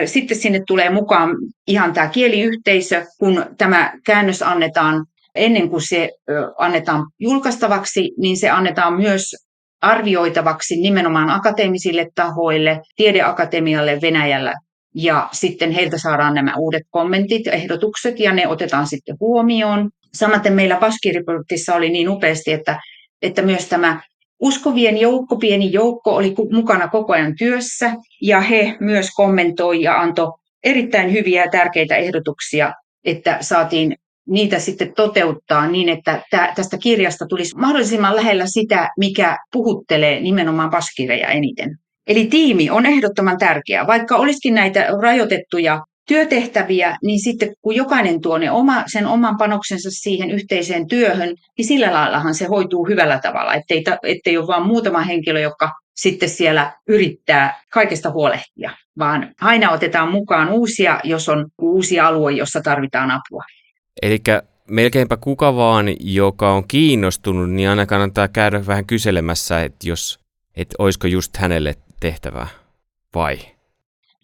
Sitten 0.06 0.38
sinne 0.38 0.62
tulee 0.67 0.89
mukaan 0.89 1.30
ihan 1.67 1.93
tämä 1.93 2.08
kieliyhteisö, 2.08 3.06
kun 3.19 3.45
tämä 3.58 3.93
käännös 4.06 4.41
annetaan 4.41 5.06
ennen 5.36 5.69
kuin 5.69 5.88
se 5.88 6.10
annetaan 6.58 7.06
julkaistavaksi, 7.19 8.12
niin 8.17 8.38
se 8.38 8.49
annetaan 8.49 8.93
myös 8.93 9.36
arvioitavaksi 9.82 10.76
nimenomaan 10.82 11.30
akateemisille 11.30 12.08
tahoille, 12.15 12.82
tiedeakatemialle 12.95 13.99
Venäjällä. 14.02 14.54
Ja 14.95 15.30
sitten 15.32 15.71
heiltä 15.71 15.97
saadaan 15.97 16.34
nämä 16.34 16.54
uudet 16.58 16.84
kommentit, 16.89 17.47
ehdotukset 17.47 18.19
ja 18.19 18.34
ne 18.34 18.47
otetaan 18.47 18.88
sitten 18.88 19.15
huomioon. 19.19 19.89
Samaten 20.13 20.54
meillä 20.54 20.78
Baskiriprojektissa 20.78 21.76
oli 21.76 21.89
niin 21.89 22.10
upeasti, 22.10 22.52
että, 22.52 22.80
että 23.21 23.41
myös 23.41 23.65
tämä 23.65 24.02
uskovien 24.43 24.97
joukko, 24.97 25.36
pieni 25.36 25.71
joukko, 25.71 26.15
oli 26.15 26.36
mukana 26.51 26.88
koko 26.88 27.13
ajan 27.13 27.36
työssä 27.36 27.93
ja 28.21 28.41
he 28.41 28.77
myös 28.79 29.10
kommentoi 29.15 29.82
ja 29.82 30.01
antoi 30.01 30.32
erittäin 30.63 31.12
hyviä 31.13 31.43
ja 31.43 31.51
tärkeitä 31.51 31.95
ehdotuksia, 31.95 32.73
että 33.06 33.38
saatiin 33.41 33.95
niitä 34.27 34.60
sitten 34.60 34.93
toteuttaa 34.95 35.67
niin, 35.67 35.89
että 35.89 36.21
tästä 36.56 36.77
kirjasta 36.77 37.25
tulisi 37.25 37.58
mahdollisimman 37.58 38.15
lähellä 38.15 38.45
sitä, 38.47 38.89
mikä 38.97 39.38
puhuttelee 39.53 40.19
nimenomaan 40.19 40.69
baskireja 40.69 41.27
eniten. 41.27 41.77
Eli 42.08 42.25
tiimi 42.25 42.69
on 42.69 42.86
ehdottoman 42.86 43.38
tärkeä. 43.38 43.88
Vaikka 43.88 44.15
olisikin 44.15 44.53
näitä 44.53 44.88
rajoitettuja 45.01 45.82
työtehtäviä, 46.08 46.98
niin 47.04 47.24
sitten 47.24 47.54
kun 47.62 47.76
jokainen 47.76 48.22
tuo 48.22 48.38
ne 48.38 48.52
oma, 48.52 48.84
sen 48.88 49.08
oman 49.08 49.38
panoksensa 49.38 49.89
siihen 49.92 50.32
yhteiseen 50.32 50.88
työhön, 50.88 51.36
niin 51.58 51.66
sillä 51.66 51.94
laillahan 51.94 52.36
se 52.36 52.46
hoituu 52.46 52.88
hyvällä 52.88 53.20
tavalla, 53.20 53.54
ettei, 53.54 53.84
ettei 54.04 54.38
ole 54.38 54.48
vain 54.48 54.68
muutama 54.68 55.02
henkilö, 55.02 55.39
joka 55.39 55.72
sitten 55.96 56.30
siellä 56.30 56.74
yrittää 56.88 57.62
kaikesta 57.74 58.12
huolehtia, 58.12 58.72
vaan 59.00 59.34
aina 59.42 59.72
otetaan 59.72 60.12
mukaan 60.12 60.50
uusia, 60.50 61.00
jos 61.04 61.30
on 61.30 61.46
uusi 61.62 62.00
alue, 62.00 62.32
jossa 62.32 62.62
tarvitaan 62.62 63.12
apua. 63.12 63.44
Eli 64.02 64.20
melkeinpä 64.70 65.18
kuka 65.18 65.56
vaan, 65.56 65.86
joka 66.00 66.54
on 66.54 66.68
kiinnostunut, 66.68 67.52
niin 67.52 67.70
aina 67.70 67.86
kannattaa 67.86 68.28
käydä 68.28 68.66
vähän 68.68 68.86
kyselemässä, 68.86 69.63
että 69.63 69.89
jos, 69.89 70.20
että 70.58 70.76
olisiko 70.80 71.08
just 71.08 71.38
hänelle 71.38 71.76
tehtävää 72.00 72.48
vai? 73.16 73.38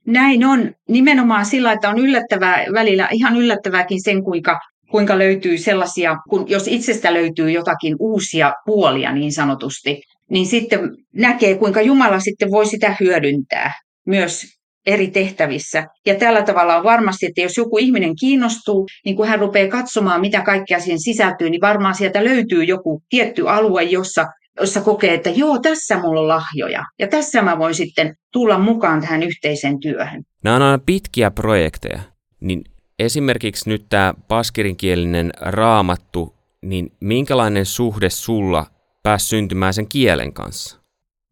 Näin 0.10 0.46
on. 0.46 0.72
Nimenomaan 0.88 1.46
sillä, 1.46 1.72
että 1.72 1.90
on 1.90 2.00
yllättävää, 2.00 2.66
välillä 2.74 3.10
ihan 3.12 3.38
yllättävääkin 3.38 4.04
sen, 4.04 4.24
kuinka, 4.24 4.60
kuinka 4.92 5.18
löytyy 5.18 5.58
sellaisia, 5.58 6.16
kun 6.30 6.50
jos 6.50 6.68
itsestä 6.68 7.14
löytyy 7.14 7.52
jotakin 7.52 7.96
uusia 8.00 8.54
puolia 8.66 9.12
niin 9.12 9.32
sanotusti, 9.32 10.02
niin 10.30 10.46
sitten 10.46 10.80
näkee, 11.14 11.58
kuinka 11.58 11.82
Jumala 11.82 12.20
sitten 12.20 12.52
voi 12.52 12.66
sitä 12.66 12.96
hyödyntää 13.00 13.74
myös 14.08 14.46
eri 14.86 15.08
tehtävissä. 15.08 15.86
Ja 16.06 16.16
tällä 16.16 16.42
tavalla 16.42 16.76
on 16.76 16.84
varmasti, 16.84 17.26
että 17.26 17.42
jos 17.42 17.58
joku 17.58 17.78
ihminen 17.78 18.16
kiinnostuu, 18.20 18.88
niin 19.06 19.16
kun 19.16 19.28
hän 19.28 19.40
rupeaa 19.40 19.70
katsomaan, 19.70 20.22
mitä 20.22 20.42
kaikkea 20.42 20.80
siihen 20.80 21.02
sisältyy, 21.02 21.50
niin 21.50 21.62
varmaan 21.62 21.96
sieltä 21.96 22.24
löytyy 22.24 22.64
joku 22.64 23.02
tietty 23.10 23.50
alue, 23.50 23.84
jossa, 23.84 24.26
jossa 24.60 24.82
kokee, 24.82 25.14
että 25.14 25.30
joo, 25.30 25.60
tässä 25.60 26.00
mulla 26.00 26.22
on 26.22 26.28
lahjoja. 26.28 26.84
Ja 27.00 27.08
tässä 27.08 27.42
mä 27.42 27.58
voin 27.58 27.76
sitten 27.76 28.16
tulla 28.34 28.60
mukaan 28.60 29.02
tähän 29.02 29.24
yhteiseen 29.24 29.80
työhön. 29.80 30.24
Nämä 30.44 30.56
on 30.56 30.62
aina 30.62 30.84
pitkiä 30.86 31.32
projekteja. 31.32 32.00
Niin 32.40 32.64
esimerkiksi 33.00 33.70
nyt 33.70 33.86
tämä 33.90 34.14
paskirinkielinen 34.28 35.32
raamattu, 35.42 36.36
niin 36.62 36.92
minkälainen 37.00 37.66
suhde 37.66 38.10
sulla 38.10 38.66
pääsi 39.04 39.28
syntymään 39.28 39.74
sen 39.74 39.88
kielen 39.88 40.34
kanssa? 40.34 40.80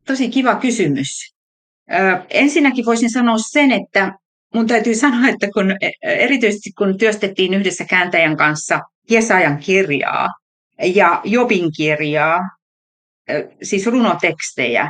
Tosi 0.07 0.29
kiva 0.29 0.55
kysymys. 0.55 1.33
Ensinnäkin 2.29 2.85
voisin 2.85 3.09
sanoa 3.09 3.37
sen, 3.51 3.71
että 3.71 4.13
mun 4.53 4.67
täytyy 4.67 4.95
sanoa, 5.05 5.29
että 5.29 5.47
kun, 5.53 5.75
erityisesti 6.03 6.71
kun 6.77 6.97
työstettiin 6.97 7.53
yhdessä 7.53 7.85
kääntäjän 7.85 8.37
kanssa 8.37 8.79
Jesajan 9.09 9.57
kirjaa 9.57 10.27
ja 10.95 11.21
Jobin 11.23 11.71
kirjaa, 11.77 12.39
siis 13.63 13.85
runotekstejä, 13.85 14.87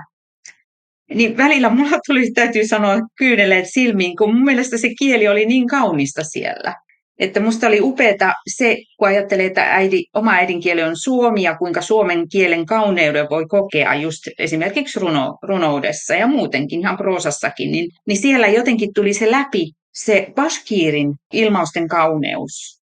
niin 1.13 1.37
välillä 1.37 1.69
mulla 1.69 1.97
tuli, 2.07 2.31
täytyy 2.31 2.67
sanoa, 2.67 2.99
kyyneleet 3.17 3.65
silmiin, 3.73 4.17
kun 4.17 4.35
mun 4.35 4.43
mielestä 4.43 4.77
se 4.77 4.89
kieli 4.99 5.27
oli 5.27 5.45
niin 5.45 5.67
kaunista 5.67 6.23
siellä. 6.23 6.73
Että 7.19 7.39
musta 7.39 7.67
oli 7.67 7.81
upeeta 7.81 8.33
se, 8.55 8.77
kun 8.97 9.07
ajattelee, 9.07 9.45
että 9.45 9.75
äidi, 9.75 10.03
oma 10.13 10.31
äidinkieli 10.31 10.83
on 10.83 10.97
suomi 10.97 11.43
ja 11.43 11.57
kuinka 11.57 11.81
suomen 11.81 12.29
kielen 12.29 12.65
kauneuden 12.65 13.27
voi 13.29 13.45
kokea 13.45 13.95
just 13.95 14.21
esimerkiksi 14.39 14.99
runo, 14.99 15.37
runoudessa 15.41 16.15
ja 16.15 16.27
muutenkin 16.27 16.79
ihan 16.79 16.97
proosassakin, 16.97 17.71
niin, 17.71 17.89
niin 18.07 18.17
siellä 18.17 18.47
jotenkin 18.47 18.89
tuli 18.95 19.13
se 19.13 19.31
läpi 19.31 19.71
se 19.93 20.27
baskiirin 20.35 21.13
ilmausten 21.33 21.87
kauneus. 21.87 22.76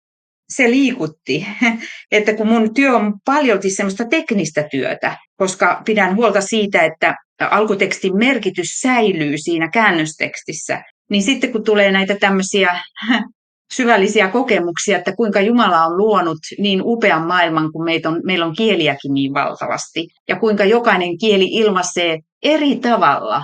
Se 0.56 0.72
liikutti, 0.72 1.48
että 2.12 2.34
kun 2.34 2.48
mun 2.48 2.74
työ 2.74 2.96
on 2.96 3.14
paljolti 3.26 3.70
semmoista 3.70 4.06
teknistä 4.06 4.64
työtä, 4.72 5.18
koska 5.36 5.82
pidän 5.86 6.16
huolta 6.16 6.42
siitä, 6.42 6.82
että 6.82 7.16
alkutekstin 7.52 8.18
merkitys 8.18 8.68
säilyy 8.82 9.38
siinä 9.38 9.70
käännöstekstissä, 9.70 10.84
niin 11.10 11.24
sitten 11.24 11.52
kun 11.52 11.64
tulee 11.64 11.92
näitä 11.92 12.16
tämmöisiä 12.16 12.80
syvällisiä 13.74 14.28
kokemuksia, 14.28 14.98
että 14.98 15.16
kuinka 15.16 15.42
Jumala 15.42 15.86
on 15.86 15.98
luonut 15.98 16.38
niin 16.58 16.82
upean 16.84 17.28
maailman, 17.28 17.72
kun 17.72 17.84
meitä 17.84 18.10
on, 18.10 18.22
meillä 18.24 18.46
on 18.46 18.56
kieliäkin 18.56 19.14
niin 19.14 19.34
valtavasti, 19.34 20.08
ja 20.28 20.36
kuinka 20.36 20.66
jokainen 20.66 21.18
kieli 21.18 21.48
ilmaisee 21.52 22.20
eri 22.44 22.76
tavalla. 22.76 23.44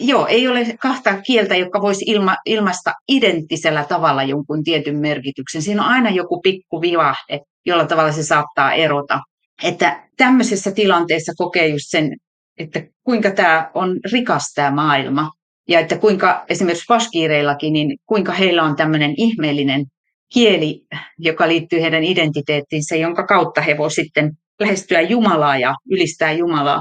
Joo, 0.00 0.26
ei 0.26 0.48
ole 0.48 0.66
kahta 0.80 1.20
kieltä, 1.20 1.56
jotka 1.56 1.80
voisi 1.80 2.04
ilma, 2.08 2.36
ilmaista 2.46 2.92
identtisellä 3.08 3.84
tavalla 3.84 4.22
jonkun 4.22 4.64
tietyn 4.64 4.96
merkityksen. 4.96 5.62
Siinä 5.62 5.82
on 5.82 5.88
aina 5.88 6.10
joku 6.10 6.40
pikku 6.40 6.80
vivahde, 6.80 7.40
jolla 7.66 7.86
tavalla 7.86 8.12
se 8.12 8.22
saattaa 8.22 8.72
erota. 8.72 9.20
Että 9.62 10.08
tämmöisessä 10.16 10.72
tilanteessa 10.72 11.32
kokee 11.36 11.68
just 11.68 11.84
sen, 11.88 12.16
että 12.58 12.82
kuinka 13.04 13.30
tämä 13.30 13.70
on 13.74 13.96
rikas 14.12 14.52
tämä 14.54 14.70
maailma 14.70 15.30
ja 15.68 15.80
että 15.80 15.98
kuinka 15.98 16.44
esimerkiksi 16.48 16.84
paskiireillakin, 16.88 17.72
niin 17.72 17.98
kuinka 18.06 18.32
heillä 18.32 18.62
on 18.62 18.76
tämmöinen 18.76 19.14
ihmeellinen 19.16 19.84
kieli, 20.32 20.80
joka 21.18 21.48
liittyy 21.48 21.82
heidän 21.82 22.04
identiteettiinsä, 22.04 22.96
jonka 22.96 23.26
kautta 23.26 23.60
he 23.60 23.78
voivat 23.78 23.92
sitten 23.92 24.30
lähestyä 24.60 25.00
Jumalaa 25.00 25.58
ja 25.58 25.74
ylistää 25.90 26.32
Jumalaa 26.32 26.80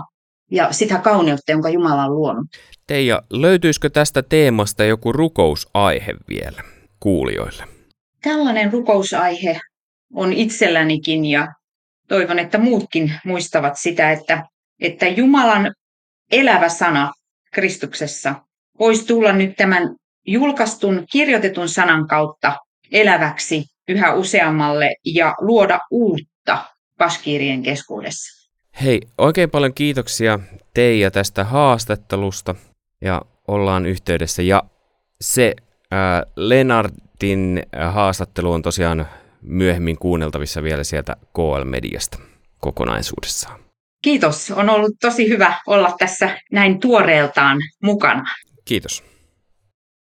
ja 0.53 0.71
sitä 0.71 0.97
kauneutta, 0.99 1.51
jonka 1.51 1.69
Jumala 1.69 2.05
on 2.05 2.15
luonut. 2.15 2.45
Teija, 2.87 3.21
löytyisikö 3.29 3.89
tästä 3.89 4.23
teemasta 4.23 4.83
joku 4.83 5.11
rukousaihe 5.11 6.13
vielä 6.29 6.61
kuulijoille? 6.99 7.67
Tällainen 8.21 8.73
rukousaihe 8.73 9.59
on 10.13 10.33
itsellänikin 10.33 11.25
ja 11.25 11.47
toivon, 12.07 12.39
että 12.39 12.57
muutkin 12.57 13.13
muistavat 13.25 13.77
sitä, 13.77 14.11
että, 14.11 14.43
että 14.81 15.07
Jumalan 15.07 15.73
elävä 16.31 16.69
sana 16.69 17.11
Kristuksessa 17.53 18.35
voisi 18.79 19.07
tulla 19.07 19.33
nyt 19.33 19.55
tämän 19.57 19.95
julkaistun 20.27 21.05
kirjoitetun 21.11 21.69
sanan 21.69 22.07
kautta 22.07 22.57
eläväksi 22.91 23.63
yhä 23.87 24.13
useammalle 24.13 24.95
ja 25.05 25.35
luoda 25.41 25.79
uutta 25.91 26.65
paskiirien 26.97 27.63
keskuudessa. 27.63 28.42
Hei, 28.81 29.01
oikein 29.17 29.49
paljon 29.49 29.73
kiitoksia 29.73 30.39
Teija 30.73 31.11
tästä 31.11 31.43
haastattelusta 31.43 32.55
ja 33.01 33.21
ollaan 33.47 33.85
yhteydessä. 33.85 34.41
Ja 34.41 34.63
se 35.21 35.53
äh, 35.93 35.99
Lenardin 36.35 37.63
haastattelu 37.91 38.51
on 38.51 38.61
tosiaan 38.61 39.07
myöhemmin 39.41 39.97
kuunneltavissa 39.97 40.63
vielä 40.63 40.83
sieltä 40.83 41.15
KL-mediasta 41.33 42.19
kokonaisuudessaan. 42.59 43.59
Kiitos, 44.01 44.51
on 44.51 44.69
ollut 44.69 44.95
tosi 45.01 45.29
hyvä 45.29 45.53
olla 45.67 45.95
tässä 45.99 46.39
näin 46.51 46.79
tuoreeltaan 46.79 47.57
mukana. 47.83 48.23
Kiitos. 48.65 49.12